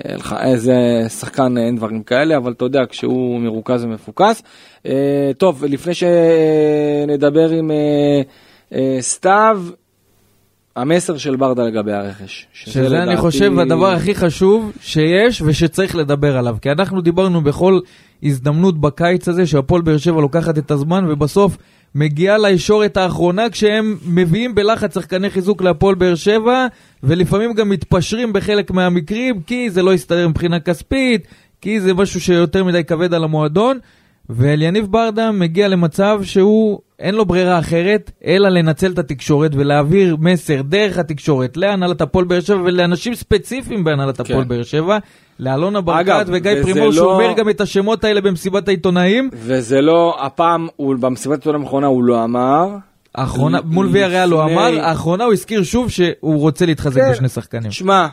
[0.06, 0.74] אה, לך- איזה
[1.20, 4.44] שחקן אין דברים כאלה, אבל אתה יודע, כשהוא מרוכז ומפוקס.
[4.86, 4.92] אה,
[5.38, 8.22] טוב, לפני שנדבר עם אה,
[8.74, 9.62] אה, סתיו,
[10.76, 12.48] המסר של ברדה לגבי הרכש.
[12.54, 16.58] שזה אני לדעתי- חושב הדבר הכי חשוב שיש ושצריך לדבר עליו.
[16.62, 17.80] כי אנחנו דיברנו בכל
[18.24, 21.58] הזדמנות בקיץ הזה שהפועל באר שבע לוקחת את הזמן ובסוף
[21.96, 26.68] מגיעה לישורת האחרונה כשהם מביאים בלחץ שחקני חיזוק להפועל באר שבע
[27.04, 31.28] ולפעמים גם מתפשרים בחלק מהמקרים כי זה לא יסתדר מבחינה כספית,
[31.62, 33.80] כי זה משהו שיותר מדי כבד על המועדון.
[34.30, 40.62] ואליניב ברדה מגיע למצב שהוא, אין לו ברירה אחרת, אלא לנצל את התקשורת ולהעביר מסר
[40.62, 44.48] דרך התקשורת להנהלת הפועל באר שבע ולאנשים ספציפיים בהנהלת הפועל כן.
[44.48, 44.98] באר שבע,
[45.40, 49.30] לאלונה ברקת וגיא פרימור, לא- שהוא אומר גם את השמות האלה במסיבת העיתונאים.
[49.34, 52.68] וזה לא, הפעם, הוא, במסיבת העיתונאים האחרונה הוא לא אמר.
[53.16, 57.02] האחרונה, ל- מול ויה ריאל הוא לפני- אמר, האחרונה הוא הזכיר שוב שהוא רוצה להתחזק
[57.02, 57.12] כן.
[57.12, 57.72] בשני שחקנים.
[57.72, 58.08] שמע,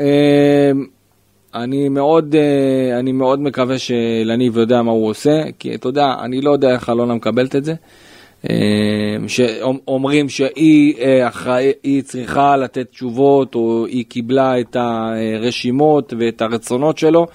[0.00, 0.70] אה,
[1.56, 6.40] אני מאוד, אה, אני מאוד מקווה שלניב יודע מה הוא עושה, כי אתה יודע, אני
[6.40, 7.74] לא יודע איך אלונה מקבלת את זה.
[8.50, 8.56] אה,
[9.26, 16.98] שאומרים שהיא אה, אחראי, היא צריכה לתת תשובות, או היא קיבלה את הרשימות ואת הרצונות
[16.98, 17.26] שלו,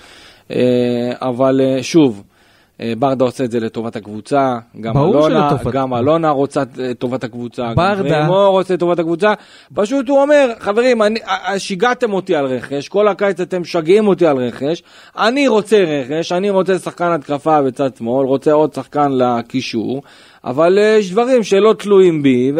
[1.21, 2.23] אבל שוב,
[2.99, 7.63] ברדה עושה את זה לטובת הקבוצה, גם אלונה, שלטובת- גם אלונה רוצה את טובת הקבוצה,
[7.63, 9.33] גם ברדה- פרימור רוצה את טובת הקבוצה,
[9.73, 14.25] פשוט הוא אומר, חברים, אני, אה, שיגעתם אותי על רכש, כל הקיץ אתם משגעים אותי
[14.25, 14.83] על רכש,
[15.17, 20.01] אני רוצה רכש, אני רוצה שחקן התקפה בצד שמאל, רוצה עוד שחקן לקישור,
[20.43, 22.51] אבל אה, יש דברים שלא תלויים בי,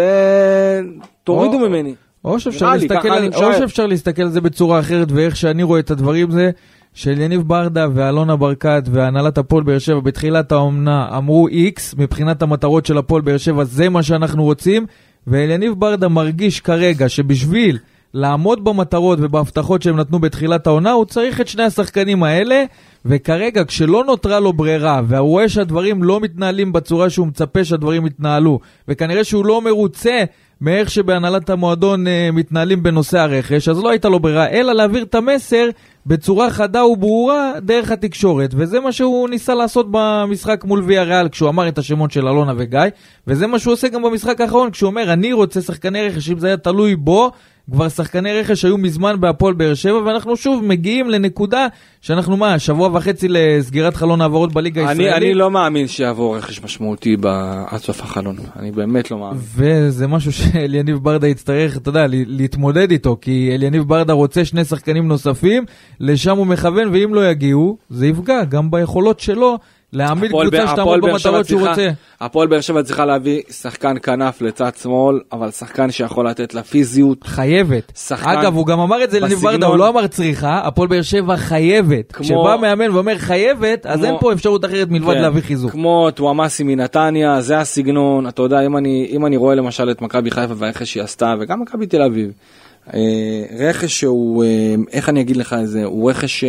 [1.24, 1.94] ותורידו ממני.
[2.26, 3.10] או שאפשר, לי, להסתכל.
[3.46, 6.50] או שאפשר להסתכל על זה בצורה אחרת, ואיך שאני רואה את הדברים זה
[6.94, 12.98] שאליניב ברדה ואלונה ברקת והנהלת הפועל באר שבע בתחילת האומנה אמרו איקס, מבחינת המטרות של
[12.98, 14.86] הפועל באר שבע זה מה שאנחנו רוצים,
[15.28, 17.78] ואליניב ברדה מרגיש כרגע שבשביל
[18.14, 22.64] לעמוד במטרות ובהבטחות שהם נתנו בתחילת העונה, הוא צריך את שני השחקנים האלה,
[23.06, 28.60] וכרגע כשלא נותרה לו ברירה, והוא רואה שהדברים לא מתנהלים בצורה שהוא מצפה שהדברים יתנהלו,
[28.88, 30.24] וכנראה שהוא לא מרוצה
[30.62, 35.16] מאיך שבהנהלת המועדון אה, מתנהלים בנושא הרכש, אז לא הייתה לו ברירה, אלא להעביר את
[35.16, 35.70] המסר
[36.06, 41.50] בצורה חדה וברורה דרך התקשורת, וזה מה שהוא ניסה לעשות במשחק מול ויה ריאל, כשהוא
[41.50, 42.80] אמר את השמות של אלונה וגיא,
[43.28, 46.48] וזה מה שהוא עושה גם במשחק האחרון, כשהוא אומר, אני רוצה שחקני רכש, אם זה
[46.48, 47.32] היה תלוי בו,
[47.72, 51.68] כבר שחקני רכש היו מזמן בהפועל באר שבע, ואנחנו שוב מגיעים לנקודה
[52.02, 55.14] שאנחנו מה, שבוע וחצי לסגירת חלון העברות בליגה הישראלית?
[55.14, 57.18] אני, אני לא מאמין שיעבור רכש משמעותי
[57.68, 59.40] עד סוף החלון, אני באמת לא מאמין.
[59.56, 65.08] וזה משהו שאליניב ברדה יצטרך, אתה יודע, להתמודד איתו, כי אליניב ברדה רוצה שני שחקנים
[65.08, 65.66] נוספים,
[66.00, 69.58] לשם הוא מכוון, ואם לא יגיעו, זה יפגע גם ביכולות שלו.
[69.94, 71.90] להעמיד קבוצה שתעמוד במטרות שהוא רוצה.
[72.22, 77.24] הפועל באר שבע צריכה להביא שחקן כנף לצד שמאל, אבל שחקן שיכול לתת לה פיזיות.
[77.24, 77.92] חייבת.
[77.96, 81.02] שחקן אגב, הוא גם אמר את זה לניב ברדה, הוא לא אמר צריכה, הפועל באר
[81.02, 82.12] שבע חייבת.
[82.12, 82.26] כמו...
[82.26, 84.08] כשבא מאמן ואומר חייבת, אז כמו...
[84.08, 85.22] אין פה אפשרות אחרת מלבד כן.
[85.22, 85.72] להביא חיזוק.
[85.72, 88.28] כמו טוואמאסי מנתניה, זה הסגנון.
[88.28, 91.62] אתה יודע, אם אני, אם אני רואה למשל את מכבי חיפה והרכש שהיא עשתה, וגם
[91.62, 92.32] מכבי תל אביב,
[92.94, 93.00] אה,
[93.60, 96.44] רכש שהוא, אה, איך אני אגיד לך את זה, הוא רכש...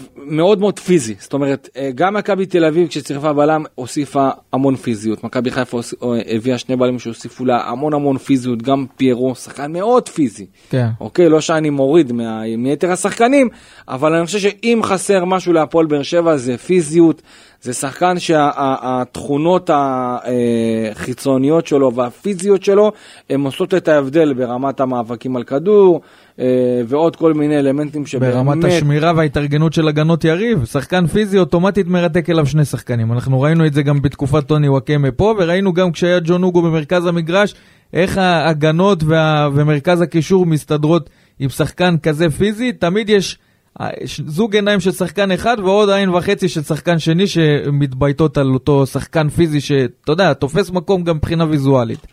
[0.00, 4.76] אה, מאוד מאוד פיזי, זאת אומרת, אה, גם מכבי תל אביב כשצירפה בלם הוסיפה המון
[4.76, 9.72] פיזיות, מכבי חיפה אה, הביאה שני בלמים שהוסיפו לה המון המון פיזיות, גם פיירו, שחקן
[9.72, 10.46] מאוד פיזי.
[10.70, 10.88] כן.
[11.00, 12.12] אוקיי, לא שאני מוריד
[12.58, 13.48] מיתר השחקנים,
[13.88, 17.22] אבל אני חושב שאם חסר משהו להפועל באר שבע זה פיזיות,
[17.62, 22.92] זה שחקן שהתכונות החיצוניות שלו והפיזיות שלו,
[23.30, 26.00] הן עושות את ההבדל ברמת המאבקים על כדור.
[26.40, 28.34] אה, ועוד כל מיני אלמנטים שבאמת...
[28.34, 33.12] ברמת השמירה וההתארגנות של הגנות יריב, שחקן פיזי אוטומטית מרתק אליו שני שחקנים.
[33.12, 37.06] אנחנו ראינו את זה גם בתקופת טוני וואקמה פה, וראינו גם כשהיה ג'ון אוגו במרכז
[37.06, 37.54] המגרש,
[37.92, 39.48] איך ההגנות וה...
[39.54, 42.72] ומרכז הקישור מסתדרות עם שחקן כזה פיזי.
[42.72, 43.38] תמיד יש
[43.80, 43.88] אה,
[44.26, 49.28] זוג עיניים של שחקן אחד ועוד עין וחצי של שחקן שני שמתבייתות על אותו שחקן
[49.28, 52.06] פיזי שאתה יודע, תופס מקום גם מבחינה ויזואלית.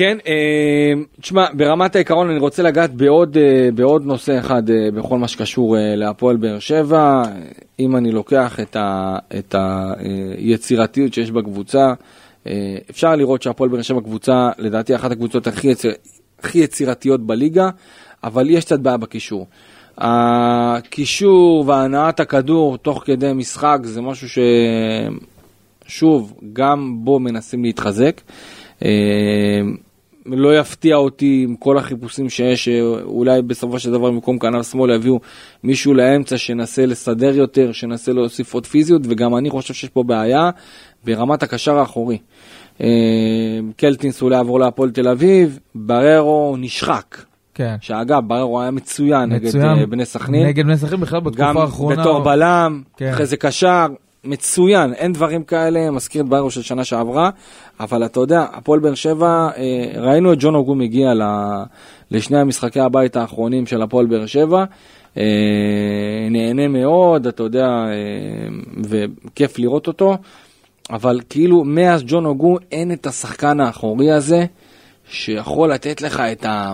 [0.00, 5.18] כן, אה, תשמע, ברמת העיקרון אני רוצה לגעת בעוד, אה, בעוד נושא אחד אה, בכל
[5.18, 7.22] מה שקשור להפועל באר שבע.
[7.80, 9.54] אם אני לוקח את, ה, את
[10.38, 11.92] היצירתיות שיש בקבוצה,
[12.90, 15.92] אפשר לראות שהפועל באר שבע קבוצה, לדעתי אחת הקבוצות הכי, יציר,
[16.38, 17.70] הכי יצירתיות בליגה,
[18.24, 19.46] אבל יש קצת בעיה בקישור.
[19.98, 24.28] הקישור והנעת הכדור תוך כדי משחק זה משהו
[25.86, 28.20] ששוב, גם בו מנסים להתחזק.
[30.26, 34.90] אה, לא יפתיע אותי עם כל החיפושים שיש, שאולי בסופו של דבר במקום כנף שמאל
[34.90, 35.20] יביאו
[35.64, 40.50] מישהו לאמצע שינסה לסדר יותר, שינסה להוסיף עוד פיזיות, וגם אני חושב שיש פה בעיה
[41.04, 42.18] ברמת הקשר האחורי.
[42.80, 42.86] אה,
[43.76, 47.16] קלטינס אולי יעבור להפועל תל אביב, בררו נשחק.
[47.54, 47.76] כן.
[47.80, 50.46] שאגב, בררו היה מצוין, מצוין נגד uh, בני סכנין.
[50.46, 51.96] נגד בני סכנין בכלל בתקופה האחרונה.
[51.96, 53.10] גם בתור בלם, כן.
[53.10, 53.86] אחרי זה קשר,
[54.24, 57.30] מצוין, אין דברים כאלה, מזכיר את בררו של שנה שעברה,
[57.80, 61.12] אבל אתה יודע, הפועל באר שבע, אה, ראינו את ג'ון אוגו מגיע
[62.10, 64.64] לשני המשחקי הבית האחרונים של הפועל באר שבע,
[65.16, 67.92] אה, נהנה מאוד, אתה יודע, אה,
[68.82, 70.16] וכיף לראות אותו,
[70.90, 74.44] אבל כאילו מאז ג'ון אוגו אין את השחקן האחורי הזה,
[75.08, 76.72] שיכול לתת לך את ה...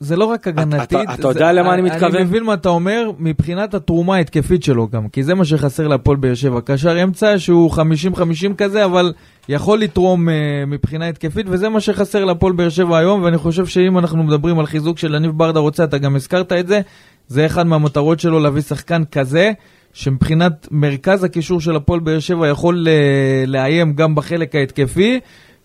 [0.00, 1.00] זה לא רק הגנתית.
[1.02, 2.14] אתה, אתה יודע למה אני מתכוון?
[2.14, 6.16] אני מבין מה אתה אומר, מבחינת התרומה ההתקפית שלו גם, כי זה מה שחסר להפועל
[6.16, 6.60] באר שבע.
[6.64, 9.12] קשר אמצע שהוא 50-50 כזה, אבל
[9.48, 10.32] יכול לתרום uh,
[10.66, 14.66] מבחינה התקפית, וזה מה שחסר להפועל באר שבע היום, ואני חושב שאם אנחנו מדברים על
[14.66, 16.80] חיזוק של יניב ברדה רוצה, אתה גם הזכרת את זה,
[17.28, 19.52] זה אחד מהמטרות שלו להביא שחקן כזה.
[19.92, 25.20] שמבחינת מרכז הקישור של הפועל באר שבע יכול uh, לאיים גם בחלק ההתקפי,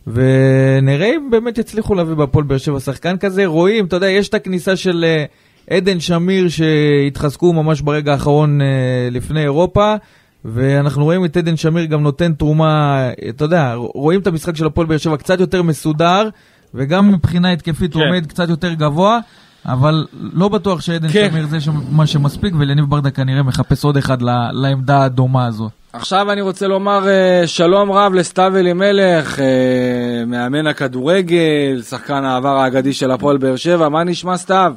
[0.07, 3.45] ונראה אם באמת יצליחו להביא בהפועל באר שבע שחקן כזה.
[3.45, 5.25] רואים, אתה יודע, יש את הכניסה של אה,
[5.77, 8.67] עדן שמיר שהתחזקו ממש ברגע האחרון אה,
[9.11, 9.95] לפני אירופה.
[10.45, 14.87] ואנחנו רואים את עדן שמיר גם נותן תרומה, אתה יודע, רואים את המשחק של הפועל
[14.87, 16.29] באר שבע קצת יותר מסודר,
[16.73, 17.99] וגם מבחינה התקפית כן.
[17.99, 19.19] הוא עומד קצת יותר גבוה,
[19.65, 21.29] אבל לא בטוח שעדן כן.
[21.31, 21.57] שמיר זה
[21.91, 24.17] מה שמספיק, ולניב ברדה כנראה מחפש עוד אחד
[24.51, 25.71] לעמדה הדומה הזאת.
[25.95, 29.41] עכשיו אני רוצה לומר uh, שלום רב לסתיו אלימלך, uh,
[30.27, 34.73] מאמן הכדורגל, שחקן העבר האגדי של הפועל באר שבע, מה נשמע סתיו?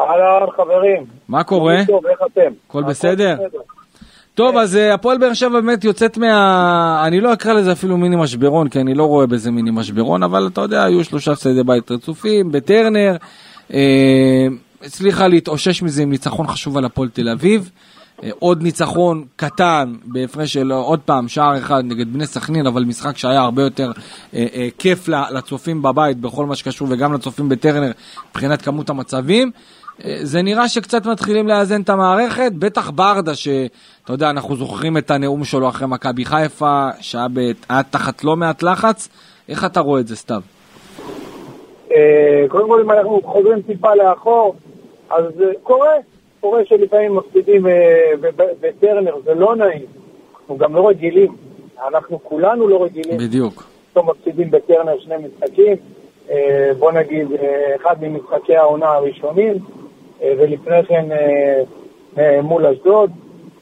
[0.00, 1.04] אהלן חברים.
[1.28, 1.76] מה קורה?
[1.86, 2.52] טוב, איך אתם?
[2.68, 3.36] הכל בסדר?
[4.34, 7.02] טוב, אז uh, הפועל באר שבע באמת יוצאת מה...
[7.06, 10.48] אני לא אקרא לזה אפילו מיני משברון, כי אני לא רואה בזה מיני משברון, אבל
[10.52, 13.16] אתה יודע, היו שלושה הפסדי בית רצופים, בטרנר,
[14.82, 17.70] הצליחה להתאושש מזה עם ניצחון חשוב על הפועל תל אביב.
[18.22, 23.16] אה, עוד ניצחון קטן בהפרש של עוד פעם שער אחד נגד בני סכנין, אבל משחק
[23.16, 23.90] שהיה הרבה יותר
[24.34, 27.90] אה, אה, כיף לצופים בבית בכל מה שקשור וגם לצופים בטרנר
[28.30, 29.50] מבחינת כמות המצבים.
[30.04, 35.10] אה, זה נראה שקצת מתחילים לאזן את המערכת, בטח ברדה, שאתה יודע, אנחנו זוכרים את
[35.10, 37.28] הנאום שלו אחרי מכבי חיפה, שהיה.
[37.90, 39.08] תחת לא מעט לחץ.
[39.48, 40.40] איך אתה רואה את זה, סתיו?
[41.92, 44.54] אה, קודם כל, אם אנחנו חוזרים טיפה לאחור,
[45.10, 45.24] אז
[45.62, 45.90] קורה,
[46.44, 48.12] קורה שלפעמים מפסידים אה,
[48.60, 49.86] בטרנר, זה לא נעים.
[50.40, 51.36] אנחנו גם לא רגילים.
[51.88, 53.18] אנחנו כולנו לא רגילים.
[53.18, 53.64] בדיוק.
[53.90, 55.76] פתאום מפסידים בטרנר שני משחקים,
[56.30, 59.54] אה, בוא נגיד אה, אחד ממשחקי העונה הראשונים,
[60.22, 61.62] אה, ולפני כן אה,
[62.18, 63.10] אה, מול אשדוד,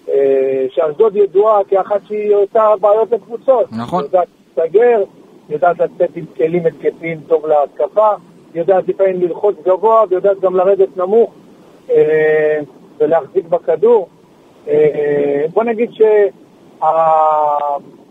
[0.09, 3.67] אה, שאשדוד ידועה כאחת שהיא עושה בעיות לקבוצות.
[3.73, 4.05] נכון.
[4.05, 5.03] יודעת להסתגר,
[5.49, 8.09] יודעת לצאת עם כלים התקפיים טוב להתקפה,
[8.55, 11.42] יודעת לפעמים ללחוץ גבוה ויודעת גם לרדת נמוך אה,
[12.99, 14.09] ולהחזיק בכדור.
[14.69, 15.91] אה, בוא נגיד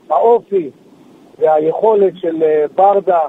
[0.10, 0.70] שהאופי
[1.40, 3.20] והיכולת של אה, ברדה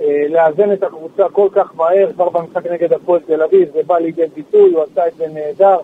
[0.00, 3.98] אה, לאזן את הקבוצה כל כך מהר, כבר במשחק נגד הפועל תל אביב, זה בא
[3.98, 5.78] לידי ביטוי, הוא עשה את זה נהדר.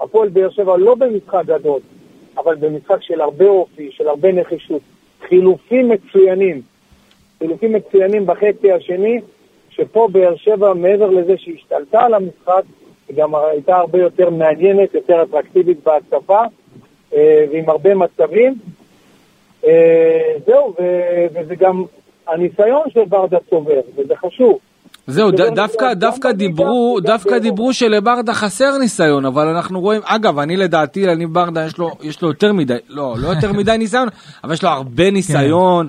[0.00, 1.80] הפועל באר שבע לא במשחק גדול,
[2.38, 4.82] אבל במשחק של הרבה אופי, של הרבה נחישות.
[5.28, 6.62] חילופים מצוינים,
[7.38, 9.20] חילופים מצוינים בחצי השני,
[9.70, 12.62] שפה באר שבע, מעבר לזה שהיא השתלטה על המשחק,
[13.16, 16.40] גם הייתה הרבה יותר מעניינת, יותר אטרקטיבית בהתקפה,
[17.14, 18.54] אה, ועם הרבה מצבים.
[19.66, 19.72] אה,
[20.46, 20.74] זהו,
[21.34, 21.84] וזה גם
[22.28, 24.58] הניסיון של ברדה צובר, וזה חשוב.
[25.06, 30.00] זהו, ד- לא דווקא, דווקא דיברו, דווקא וגם דיברו שלברדה חסר ניסיון, אבל אנחנו רואים,
[30.04, 33.78] אגב, אני לדעתי, לניב ברדה יש לו, יש לו יותר מדי, לא, לא יותר מדי
[33.78, 34.08] ניסיון,
[34.44, 35.88] אבל יש לו הרבה ניסיון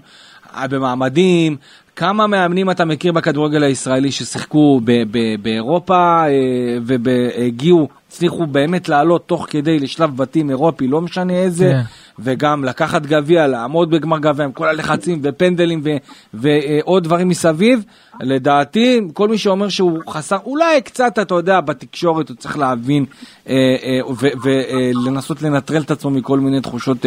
[0.56, 1.58] אה, במעמדים.
[2.02, 9.28] כמה מאמנים אתה מכיר בכדורגל הישראלי ששיחקו ב- ב- באירופה אה, והגיעו, הצליחו באמת לעלות
[9.28, 11.82] תוך כדי לשלב בתים אירופי, לא משנה איזה, כן.
[12.20, 15.98] וגם לקחת גביע, לעמוד בגמר גביע עם כל הלחצים ופנדלים ו-
[16.34, 17.84] ועוד דברים מסביב.
[18.22, 23.06] לדעתי, כל מי שאומר שהוא חסר, אולי קצת, אתה יודע, בתקשורת הוא צריך להבין
[23.50, 24.00] אה, אה,
[24.44, 27.06] ולנסות לנטרל את עצמו מכל מיני תחושות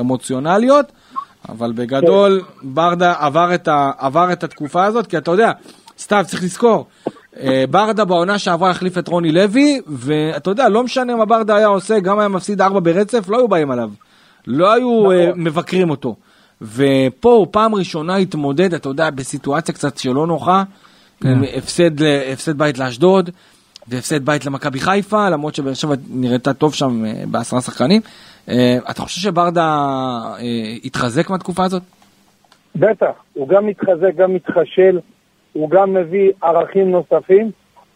[0.00, 0.92] אמוציונליות.
[1.48, 5.52] אבל בגדול, ברדה עבר את, ה, עבר את התקופה הזאת, כי אתה יודע,
[5.98, 6.86] סתיו, צריך לזכור,
[7.40, 11.66] אה, ברדה בעונה שעברה החליף את רוני לוי, ואתה יודע, לא משנה מה ברדה היה
[11.66, 13.90] עושה, גם היה מפסיד ארבע ברצף, לא היו באים עליו.
[14.46, 16.16] לא היו אה, מבקרים אותו.
[16.62, 20.62] ופה הוא פעם ראשונה התמודד, אתה יודע, בסיטואציה קצת שלא נוחה,
[21.24, 23.30] עם הפסד, הפסד בית לאשדוד,
[23.88, 28.00] והפסד בית למכבי חיפה, למרות שבאר שבע נראתה טוב שם אה, בעשרה שחקנים.
[28.48, 29.62] אה, אתה חושב שברדה
[30.38, 31.82] אה, התחזק מהתקופה הזאת?
[32.76, 35.00] בטח, הוא גם מתחזק, גם מתחשל,
[35.52, 37.50] הוא גם מביא ערכים נוספים,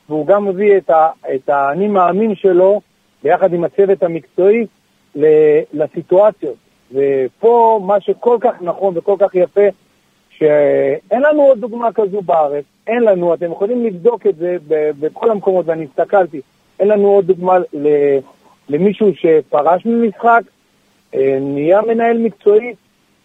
[0.08, 0.90] והוא גם מביא את,
[1.34, 2.80] את האני מאמין שלו,
[3.22, 4.66] ביחד עם הצוות המקצועי,
[5.72, 6.56] לסיטואציות.
[6.92, 9.66] ופה מה שכל כך נכון וכל כך יפה,
[10.30, 14.56] שאין לנו עוד דוגמה כזו בארץ, אין לנו, אתם יכולים לבדוק את זה
[15.00, 16.40] בכל המקומות, ואני הסתכלתי,
[16.80, 17.56] אין לנו עוד דוגמה
[18.68, 20.40] למישהו שפרש ממשחק,
[21.14, 22.74] אה, נהיה מנהל מקצועי,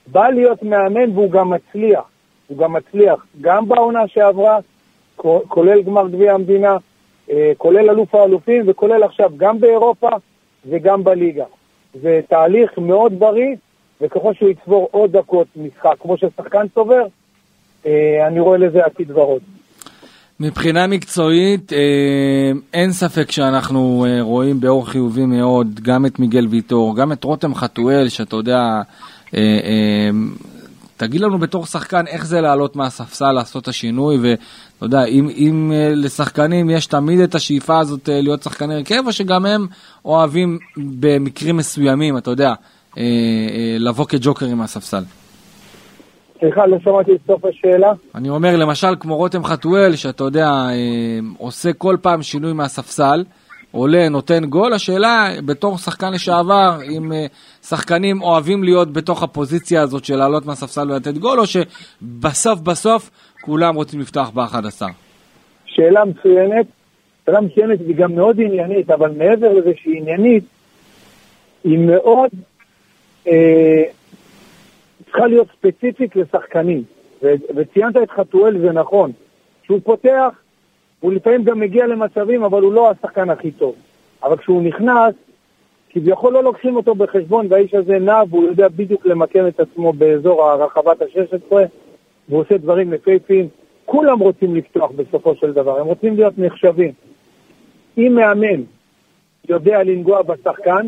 [0.08, 2.04] בא להיות מאמן והוא גם מצליח.
[2.48, 4.60] הוא גם מצליח, גם בעונה שעברה,
[5.48, 6.78] כולל גמר גביע המדינה,
[7.32, 10.10] אה, כולל אלוף האלופים וכולל עכשיו גם באירופה
[10.70, 11.46] וגם בליגה.
[12.02, 13.56] זה תהליך מאוד בריא,
[14.02, 17.06] וככל שהוא יצבור עוד דקות משחק, כמו ששחקן צובר,
[18.28, 19.42] אני רואה לזה עתיד ורוד.
[20.40, 26.96] מבחינה מקצועית, אה, אין ספק שאנחנו אה, רואים באור חיובי מאוד גם את מיגל ויטור,
[26.96, 28.82] גם את רותם חתואל, שאתה יודע,
[29.34, 30.10] אה, אה,
[30.98, 35.72] תגיד לנו בתור שחקן איך זה לעלות מהספסל, לעשות את השינוי, ואתה יודע, אם, אם
[35.76, 39.68] אה, לשחקנים יש תמיד את השאיפה הזאת אה, להיות שחקני הרכב, או שגם הם
[40.06, 42.54] אוהבים במקרים מסוימים, אתה יודע,
[42.98, 45.04] אה, אה, לבוא כג'וקרים מהספסל.
[46.44, 47.92] סליחה, לא שמעתי את סוף השאלה.
[48.16, 53.24] אני אומר, למשל, כמו רותם חתואל, שאתה יודע, אה, עושה כל פעם שינוי מהספסל,
[53.72, 57.26] עולה, נותן גול, השאלה, בתור שחקן לשעבר, אם אה,
[57.62, 63.10] שחקנים אוהבים להיות בתוך הפוזיציה הזאת של לעלות מהספסל ולתת גול, או שבסוף בסוף
[63.42, 64.82] כולם רוצים לפתוח ב-11.
[65.66, 66.66] שאלה מצוינת,
[67.26, 70.44] שאלה מצוינת והיא גם מאוד עניינית, אבל מעבר לזה שהיא עניינית,
[71.64, 72.30] היא מאוד
[73.28, 73.84] אה,
[75.14, 76.84] צריכה להיות ספציפית לשחקנים.
[77.24, 79.12] ו- וציינת את חתואל, זה נכון.
[79.64, 80.30] כשהוא פותח,
[81.00, 83.76] הוא לפעמים גם מגיע למצבים, אבל הוא לא השחקן הכי טוב.
[84.24, 85.14] אבל כשהוא נכנס,
[85.90, 90.44] כביכול לא לוקחים אותו בחשבון, והאיש הזה נע והוא יודע בדיוק למקם את עצמו באזור
[90.44, 91.54] הרחבת ה-16,
[92.30, 93.48] והוא עושה דברים יפהפיים.
[93.86, 96.92] כולם רוצים לפתוח בסופו של דבר, הם רוצים להיות נחשבים.
[97.98, 98.62] אם מאמן
[99.50, 100.88] יודע לנגוע בשחקן,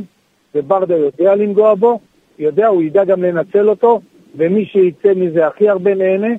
[0.56, 2.00] וברדה יודע לנגוע בו,
[2.40, 4.02] יודע, הוא ידע גם לנצל אותו,
[4.38, 6.36] ומי שיצא מזה הכי הרבה נהנה,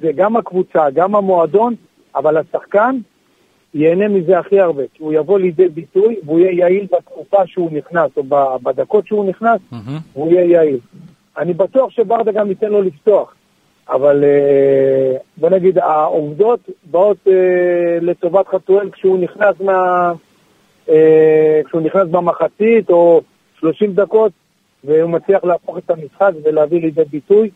[0.00, 1.74] זה גם הקבוצה, גם המועדון,
[2.14, 2.96] אבל השחקן
[3.74, 8.10] ייהנה מזה הכי הרבה, כי הוא יבוא לידי ביטוי והוא יהיה יעיל בתקופה שהוא נכנס,
[8.16, 8.22] או
[8.62, 9.60] בדקות שהוא נכנס,
[10.14, 10.78] והוא יהיה יעיל.
[11.38, 13.34] אני בטוח שברדה גם ייתן לו לפתוח,
[13.88, 20.12] אבל אה, בוא נגיד, העובדות באות אה, לטובת חתואל כשהוא נכנס מה...
[20.88, 23.20] אה, כשהוא נכנס במחצית או
[23.58, 24.32] 30 דקות,
[24.84, 27.50] והוא מצליח להפוך את המשחק ולהביא לידי ביטוי.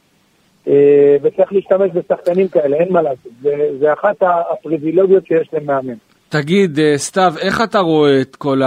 [0.68, 3.32] אה, וצריך להשתמש בשחקנים כאלה, אין מה לעשות.
[3.42, 3.50] זה,
[3.80, 5.94] זה אחת הפריבילוגיות שיש למאמן.
[6.28, 8.62] תגיד, אה, סתיו, איך אתה רואה את כל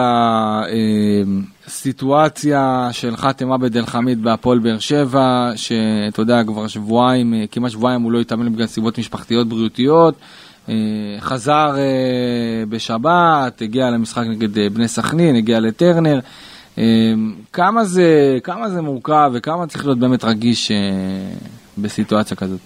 [1.67, 7.71] הסיטואציה של חאתם עבד אל חמיד בהפועל באר שבע, שאתה יודע, כבר שבועיים, אה, כמעט
[7.71, 10.15] שבועיים הוא לא התאמן בגלל סיבות משפחתיות בריאותיות,
[10.69, 10.75] אה,
[11.19, 11.75] חזר
[12.69, 16.19] בשבת, הגיע למשחק נגד בני סכנין, הגיע לטרנר.
[17.53, 20.71] כמה זה, כמה זה מורכב וכמה צריך להיות באמת רגיש
[21.77, 22.59] בסיטואציה כזאת?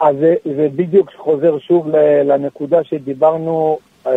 [0.00, 1.88] אז זה, זה בדיוק חוזר שוב
[2.24, 4.12] לנקודה שדיברנו אה,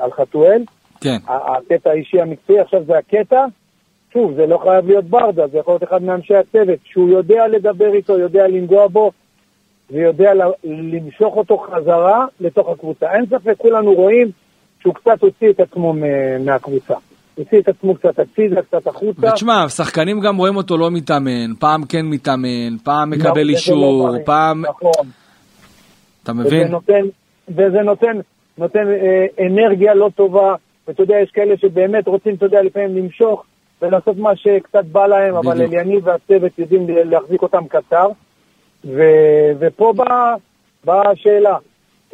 [0.00, 0.62] על חתואל.
[1.00, 1.16] כן.
[1.26, 3.44] הקטע האישי המקצועי, עכשיו זה הקטע,
[4.12, 7.94] שוב, זה לא חייב להיות ברדה, זה יכול להיות אחד מאנשי הצוות, שהוא יודע לדבר
[7.94, 9.10] איתו, יודע לנגוע בו,
[9.90, 10.32] ויודע
[10.64, 13.12] למשוך אותו חזרה לתוך הקבוצה.
[13.12, 14.30] אין ספק, כולנו רואים
[14.80, 15.94] שהוא קצת הוציא את עצמו
[16.40, 16.94] מהקבוצה.
[17.36, 19.26] הוציא את עצמו קצת הצידה, קצת החוצה.
[19.26, 24.18] ותשמע, שחקנים גם רואים אותו לא מתאמן, פעם כן מתאמן, פעם מקבל לא, אישור, לא
[24.24, 24.64] פעם...
[24.66, 25.06] נכון.
[26.22, 26.62] אתה מבין?
[26.62, 27.02] וזה נותן,
[27.48, 28.18] וזה נותן,
[28.58, 30.54] נותן אה, אנרגיה לא טובה,
[30.88, 33.44] ואתה יודע, יש כאלה שבאמת רוצים, אתה יודע, לפעמים למשוך
[33.82, 35.46] ולעשות מה שקצת בא להם, בדיוק.
[35.46, 38.08] אבל אליניב והצוות יודעים להחזיק אותם קצר.
[38.84, 39.02] ו,
[39.58, 40.34] ופה באה
[40.84, 41.56] בא השאלה,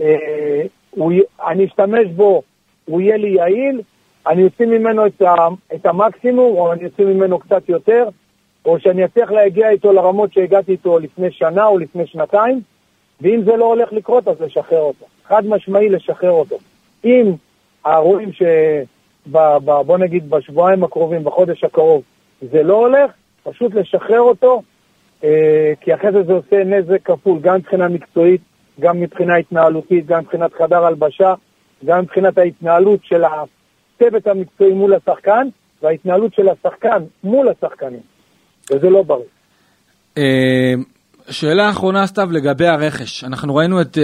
[0.01, 1.13] אה, הוא,
[1.47, 2.43] אני אשתמש בו,
[2.85, 3.81] הוא יהיה לי יעיל,
[4.27, 5.35] אני אוציא ממנו את, ה,
[5.75, 8.09] את המקסימום, או אני אוציא ממנו קצת יותר,
[8.65, 12.61] או שאני אצליח להגיע איתו לרמות שהגעתי איתו לפני שנה או לפני שנתיים,
[13.21, 15.07] ואם זה לא הולך לקרות, אז לשחרר אותו.
[15.27, 16.57] חד משמעי לשחרר אותו.
[17.05, 17.33] אם
[17.87, 18.43] רואים ש...
[19.27, 22.03] בוא נגיד בשבועיים הקרובים, בחודש הקרוב,
[22.53, 23.11] זה לא הולך,
[23.43, 24.63] פשוט לשחרר אותו,
[25.25, 28.41] אה, כי אחרי זה זה עושה נזק כפול, גם מבחינה מקצועית,
[28.81, 31.35] גם מבחינה התנהלותית, גם מבחינת חדר הלבשה,
[31.85, 33.25] גם מבחינת ההתנהלות של
[34.03, 35.49] הצוות המקצועי מול השחקן,
[35.83, 38.01] וההתנהלות של השחקן מול השחקנים,
[38.71, 39.25] וזה לא בריא.
[40.19, 40.75] אה,
[41.31, 43.25] שאלה אחרונה, סתיו, לגבי הרכש.
[43.25, 44.01] אנחנו ראינו את uh,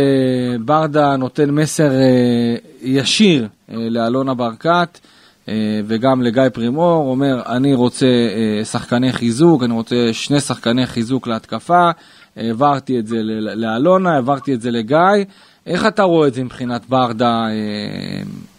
[0.65, 4.99] ברדה נותן מסר uh, ישיר uh, לאלונה ברקת
[5.47, 5.49] uh,
[5.87, 11.91] וגם לגיא פרימור, אומר, אני רוצה uh, שחקני חיזוק, אני רוצה שני שחקני חיזוק להתקפה,
[12.37, 13.17] העברתי את זה
[13.57, 15.25] לאלונה, העברתי את זה לגיא.
[15.69, 17.47] איך אתה רואה את זה מבחינת ברדה,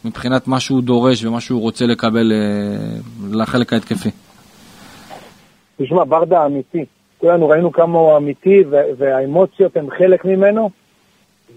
[0.05, 2.31] מבחינת מה שהוא דורש ומה שהוא רוצה לקבל
[3.31, 4.09] לחלק ההתקפי?
[5.77, 6.85] תשמע, ברדה אמיתי.
[7.17, 8.63] כולנו ראינו כמה הוא אמיתי
[8.97, 10.69] והאמוציות הן חלק ממנו,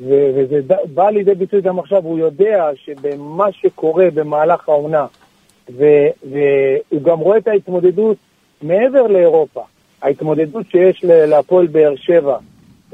[0.00, 0.60] וזה
[0.94, 5.06] בא לידי ביטוי גם עכשיו, הוא יודע שבמה שקורה במהלך העונה,
[5.68, 8.16] והוא גם רואה את ההתמודדות
[8.62, 9.62] מעבר לאירופה,
[10.02, 12.36] ההתמודדות שיש להפועל באר שבע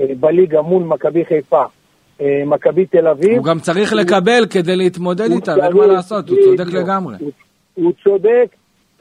[0.01, 1.67] אה, בליגה מול מכבי חיפה, אה,
[2.47, 3.37] מכבי תל אביב.
[3.37, 7.17] הוא גם צריך לקבל כדי להתמודד איתה, אין מה לעשות, הוא צודק לגמרי.
[7.75, 8.47] הוא, צודק,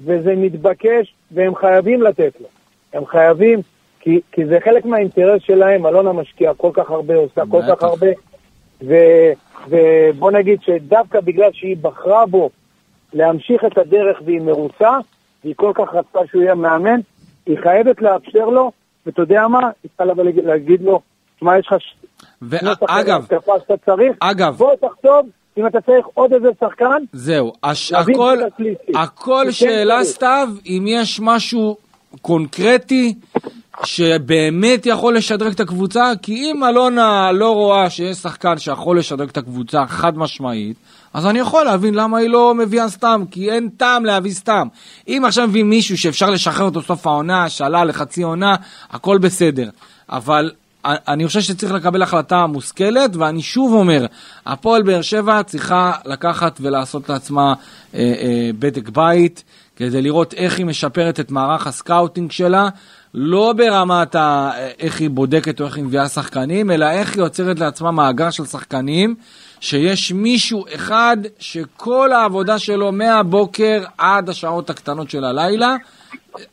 [0.02, 2.48] וזה מתבקש, והם חייבים לתת לו.
[2.94, 3.60] הם חייבים,
[4.00, 8.08] כי, כי זה חלק מהאינטרס שלהם, אלונה משקיעה כל כך הרבה, עושה כל כך הרבה,
[8.88, 8.94] ו,
[9.68, 12.50] ובוא נגיד שדווקא בגלל שהיא בחרה בו
[13.14, 14.98] להמשיך את הדרך והיא מרוצה,
[15.44, 17.00] והיא כל כך רצתה שהוא יהיה מאמן,
[17.46, 18.72] היא חייבת לאפשר לו,
[19.06, 19.60] ואתה יודע מה?
[19.84, 20.14] היא צריכה
[20.44, 21.02] להגיד לו,
[21.40, 21.76] שמע, יש לך
[22.42, 23.26] ואגב,
[24.20, 27.94] אגב, בוא תחתום, אם אתה צריך עוד איזה שחקן, זהו, הש...
[27.94, 28.38] הכל,
[28.96, 31.78] הכל שאלה סתיו, אם יש משהו
[32.22, 33.14] קונקרטי
[33.84, 39.38] שבאמת יכול לשדרג את הקבוצה, כי אם אלונה לא רואה שיש שחקן שיכול לשדרג את
[39.38, 40.78] הקבוצה חד משמעית,
[41.14, 44.68] אז אני יכול להבין למה היא לא מביאה סתם, כי אין טעם להביא סתם.
[45.08, 48.56] אם עכשיו מביאים מישהו שאפשר לשחרר אותו סוף העונה, שעלה לחצי עונה,
[48.90, 49.70] הכל בסדר.
[50.10, 50.52] אבל
[50.86, 54.06] אני חושב שצריך לקבל החלטה מושכלת, ואני שוב אומר,
[54.46, 57.54] הפועל באר שבע צריכה לקחת ולעשות לעצמה
[57.94, 59.44] אה, אה, בדק בית.
[59.76, 62.70] כדי לראות איך היא משפרת את מערך ה scouting שלה,
[63.14, 64.52] לא ברמת ה...
[64.80, 68.46] איך היא בודקת או איך היא מביאה שחקנים, אלא איך היא יוצרת לעצמה מאגר של
[68.46, 69.16] שחקנים,
[69.60, 75.76] שיש מישהו אחד שכל העבודה שלו מהבוקר עד השעות הקטנות של הלילה,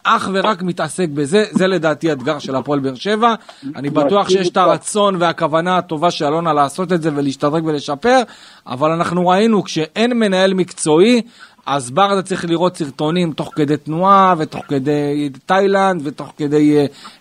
[0.04, 3.34] אך ורק מתעסק בזה, זה לדעתי אתגר של הפועל באר שבע.
[3.76, 8.22] אני בטוח שיש את הרצון והכוונה הטובה של אלונה לעשות את זה ולהשתדרג ולשפר,
[8.66, 11.22] אבל אנחנו ראינו כשאין מנהל מקצועי,
[11.66, 16.76] אז ברדה צריך לראות סרטונים תוך כדי תנועה ותוך כדי תאילנד ותוך כדי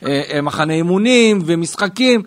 [0.05, 2.24] אה, אה, מחנה אימונים ומשחקים.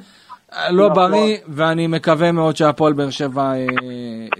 [0.70, 1.10] לא נכון.
[1.10, 3.66] בריא, ואני מקווה מאוד שהפועל באר שבע אה,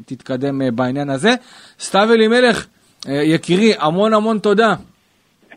[0.06, 1.34] תתקדם אה, בעניין הזה.
[1.80, 2.66] סתיו אלימלך,
[3.08, 4.74] אה, יקירי, המון המון תודה.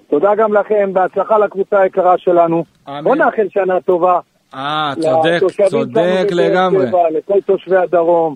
[0.10, 2.64] תודה גם לכם, בהצלחה לקבוצה היקרה שלנו.
[2.88, 3.03] אמן.
[3.03, 4.20] בוא נאחל שנה טובה.
[4.55, 5.39] אה, צודק,
[5.70, 6.86] צודק לגמרי.
[7.12, 8.36] לכל תושבי הדרום.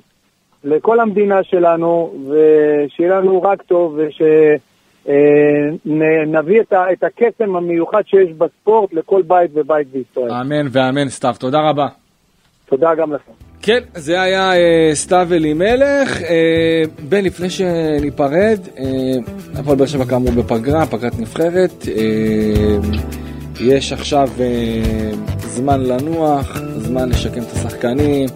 [0.63, 4.21] לכל המדינה שלנו, ושיהיה לנו רק טוב, וש...
[4.21, 4.55] אה,
[6.93, 10.31] את הקסם המיוחד שיש בספורט לכל בית ובית בישראל.
[10.31, 11.87] אמן ואמן, סתיו, תודה רבה.
[12.65, 13.52] תודה גם לכם.
[13.65, 16.21] כן, זה היה אה, סתיו אלימלך.
[16.21, 18.85] אה, בן, לפני שניפרד, אה,
[19.55, 21.87] הפועל באר שבע כאמור בפגרה, פגרת נבחרת.
[21.87, 22.77] אה,
[23.59, 25.11] יש עכשיו אה,
[25.47, 28.29] זמן לנוח, זמן לשקם את השחקנים,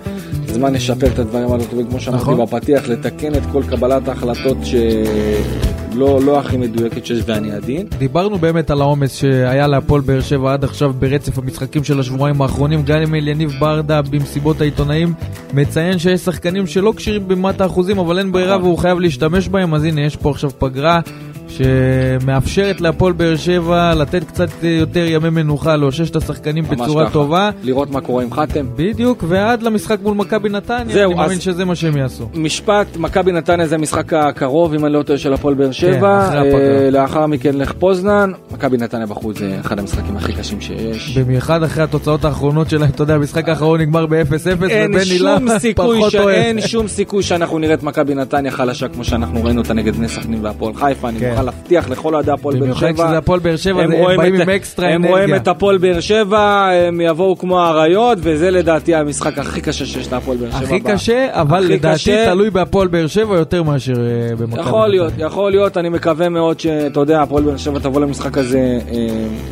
[0.45, 2.45] זמן לשפר את הדברים הלא טובים, כמו שאמרתי נכון.
[2.45, 7.88] בפתיח, לתקן את כל קבלת ההחלטות שלא לא הכי מדויקת שיש, ואני עדין.
[7.98, 12.84] דיברנו באמת על העומס שהיה להפועל באר שבע עד עכשיו ברצף המשחקים של השבועיים האחרונים.
[12.84, 15.14] גם אליניב ברדה במסיבות העיתונאים
[15.54, 19.84] מציין שיש שחקנים שלא כשירים במאת האחוזים, אבל אין ברירה והוא חייב להשתמש בהם, אז
[19.84, 21.00] הנה יש פה עכשיו פגרה.
[21.48, 27.14] שמאפשרת להפועל באר שבע לתת קצת יותר ימי מנוחה, לאושש את השחקנים בצורה ככה.
[27.14, 27.50] טובה.
[27.64, 28.66] לראות מה קורה עם חתם.
[28.76, 32.30] בדיוק, ועד למשחק מול מכבי נתניה, זהו, אני מאמין אז- שזה מה שהם יעשו.
[32.34, 36.28] משפט, מכבי נתניה זה המשחק הקרוב, אם אני לא טועה, של הפועל באר שבע.
[36.32, 36.52] כן, אחרי.
[36.54, 38.32] אה, לאחר מכן לך פוזנן.
[38.52, 41.18] מכבי נתניה בחוץ זה אחד המשחקים הכי קשים שיש.
[41.18, 45.38] במיוחד אחרי התוצאות האחרונות שלהם, אתה יודע, המשחק האחרון נגמר ב-0-0, אין ובן הילה
[45.76, 46.16] פחות.
[46.16, 46.28] אוהב.
[46.28, 50.08] אין שום סיכוי שאנחנו נראה את מכבי נתניה חלשה כמו שאנחנו ראינו אותה נגד בני
[50.10, 51.10] סכנין והפועל חיפה.
[51.20, 51.36] כן.
[51.38, 53.05] מוכן להבטיח לכל אוהדי הפועל באר במיוחד שבע.
[53.05, 55.35] כשזה הפועל באר שבע, הם באים את- עם אקסטרה הם רואים אנרגיה.
[55.35, 60.38] את הפועל באר שבע, הם יבואו כמו אריות, וזה לדעתי המשחק הכי קשה שיש להפועל
[60.38, 60.59] באר שבע.
[60.59, 62.25] הכי קשה, אבל הכי לדעתי קשה.
[62.25, 64.59] תלוי בהפועל באר שבע יותר מאשר אה, במכבי.
[64.61, 65.13] יכול להיות.
[65.17, 68.59] יכול להיות, אני מקווה מאוד שאתה יודע, הפועל באר שבע תבוא למשחק הזה
[68.91, 69.07] אה,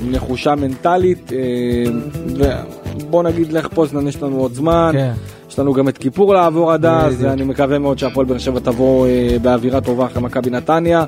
[0.09, 1.38] נחושה מנטלית, אה,
[2.29, 5.11] ובוא נגיד לך פוזנן, יש לנו עוד זמן, כן.
[5.49, 7.23] יש לנו גם את כיפור לעבור עד אז.
[7.23, 11.03] ואני מקווה מאוד שהפועל באר שבע תבוא אה, באווירה טובה אחרי מכבי נתניה,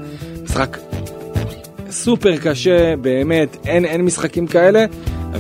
[0.50, 0.78] משחק
[1.90, 4.86] סופר קשה, באמת, אין, אין משחקים כאלה,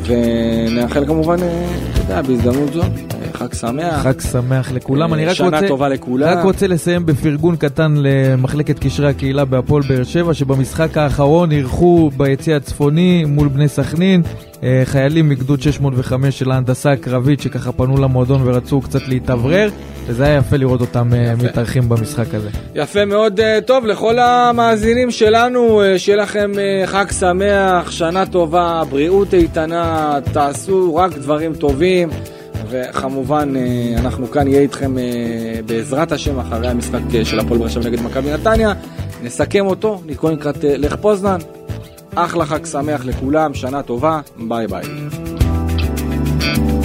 [0.05, 2.87] ונאחל כמובן, אה, אתה יודע, בהזדמנות זו, אה,
[3.37, 4.03] חג שמח.
[4.03, 5.13] חג שמח לכולם.
[5.13, 5.67] אני רק שנה רוצה...
[5.67, 6.27] טובה לכולם.
[6.29, 12.55] רק רוצה לסיים בפרגון קטן למחלקת קשרי הקהילה בהפועל באר שבע, שבמשחק האחרון אירחו ביציע
[12.55, 14.21] הצפוני מול בני סכנין
[14.63, 19.69] אה, חיילים מגדוד 605 של ההנדסה הקרבית שככה פנו למועדון ורצו קצת להתאוורר,
[20.07, 22.49] וזה היה יפה לראות אותם אה, מתארחים במשחק הזה.
[22.75, 28.81] יפה מאוד, אה, טוב, לכל המאזינים שלנו, אה, שיהיה לכם אה, חג שמח, שנה טובה,
[28.89, 32.09] בריאות איתנה, תעשו רק דברים טובים,
[32.69, 35.03] וכמובן, אה, אנחנו כאן נהיה איתכם אה,
[35.65, 38.73] בעזרת השם אחרי המשחק אה, של הפועל באר נגד מכבי נתניה.
[39.23, 41.37] נסכם אותו, נתכונן לקראת לך פוזנן.
[42.15, 44.83] אחלה חג שמח לכולם, שנה טובה, ביי ביי.
[46.39, 46.76] thank you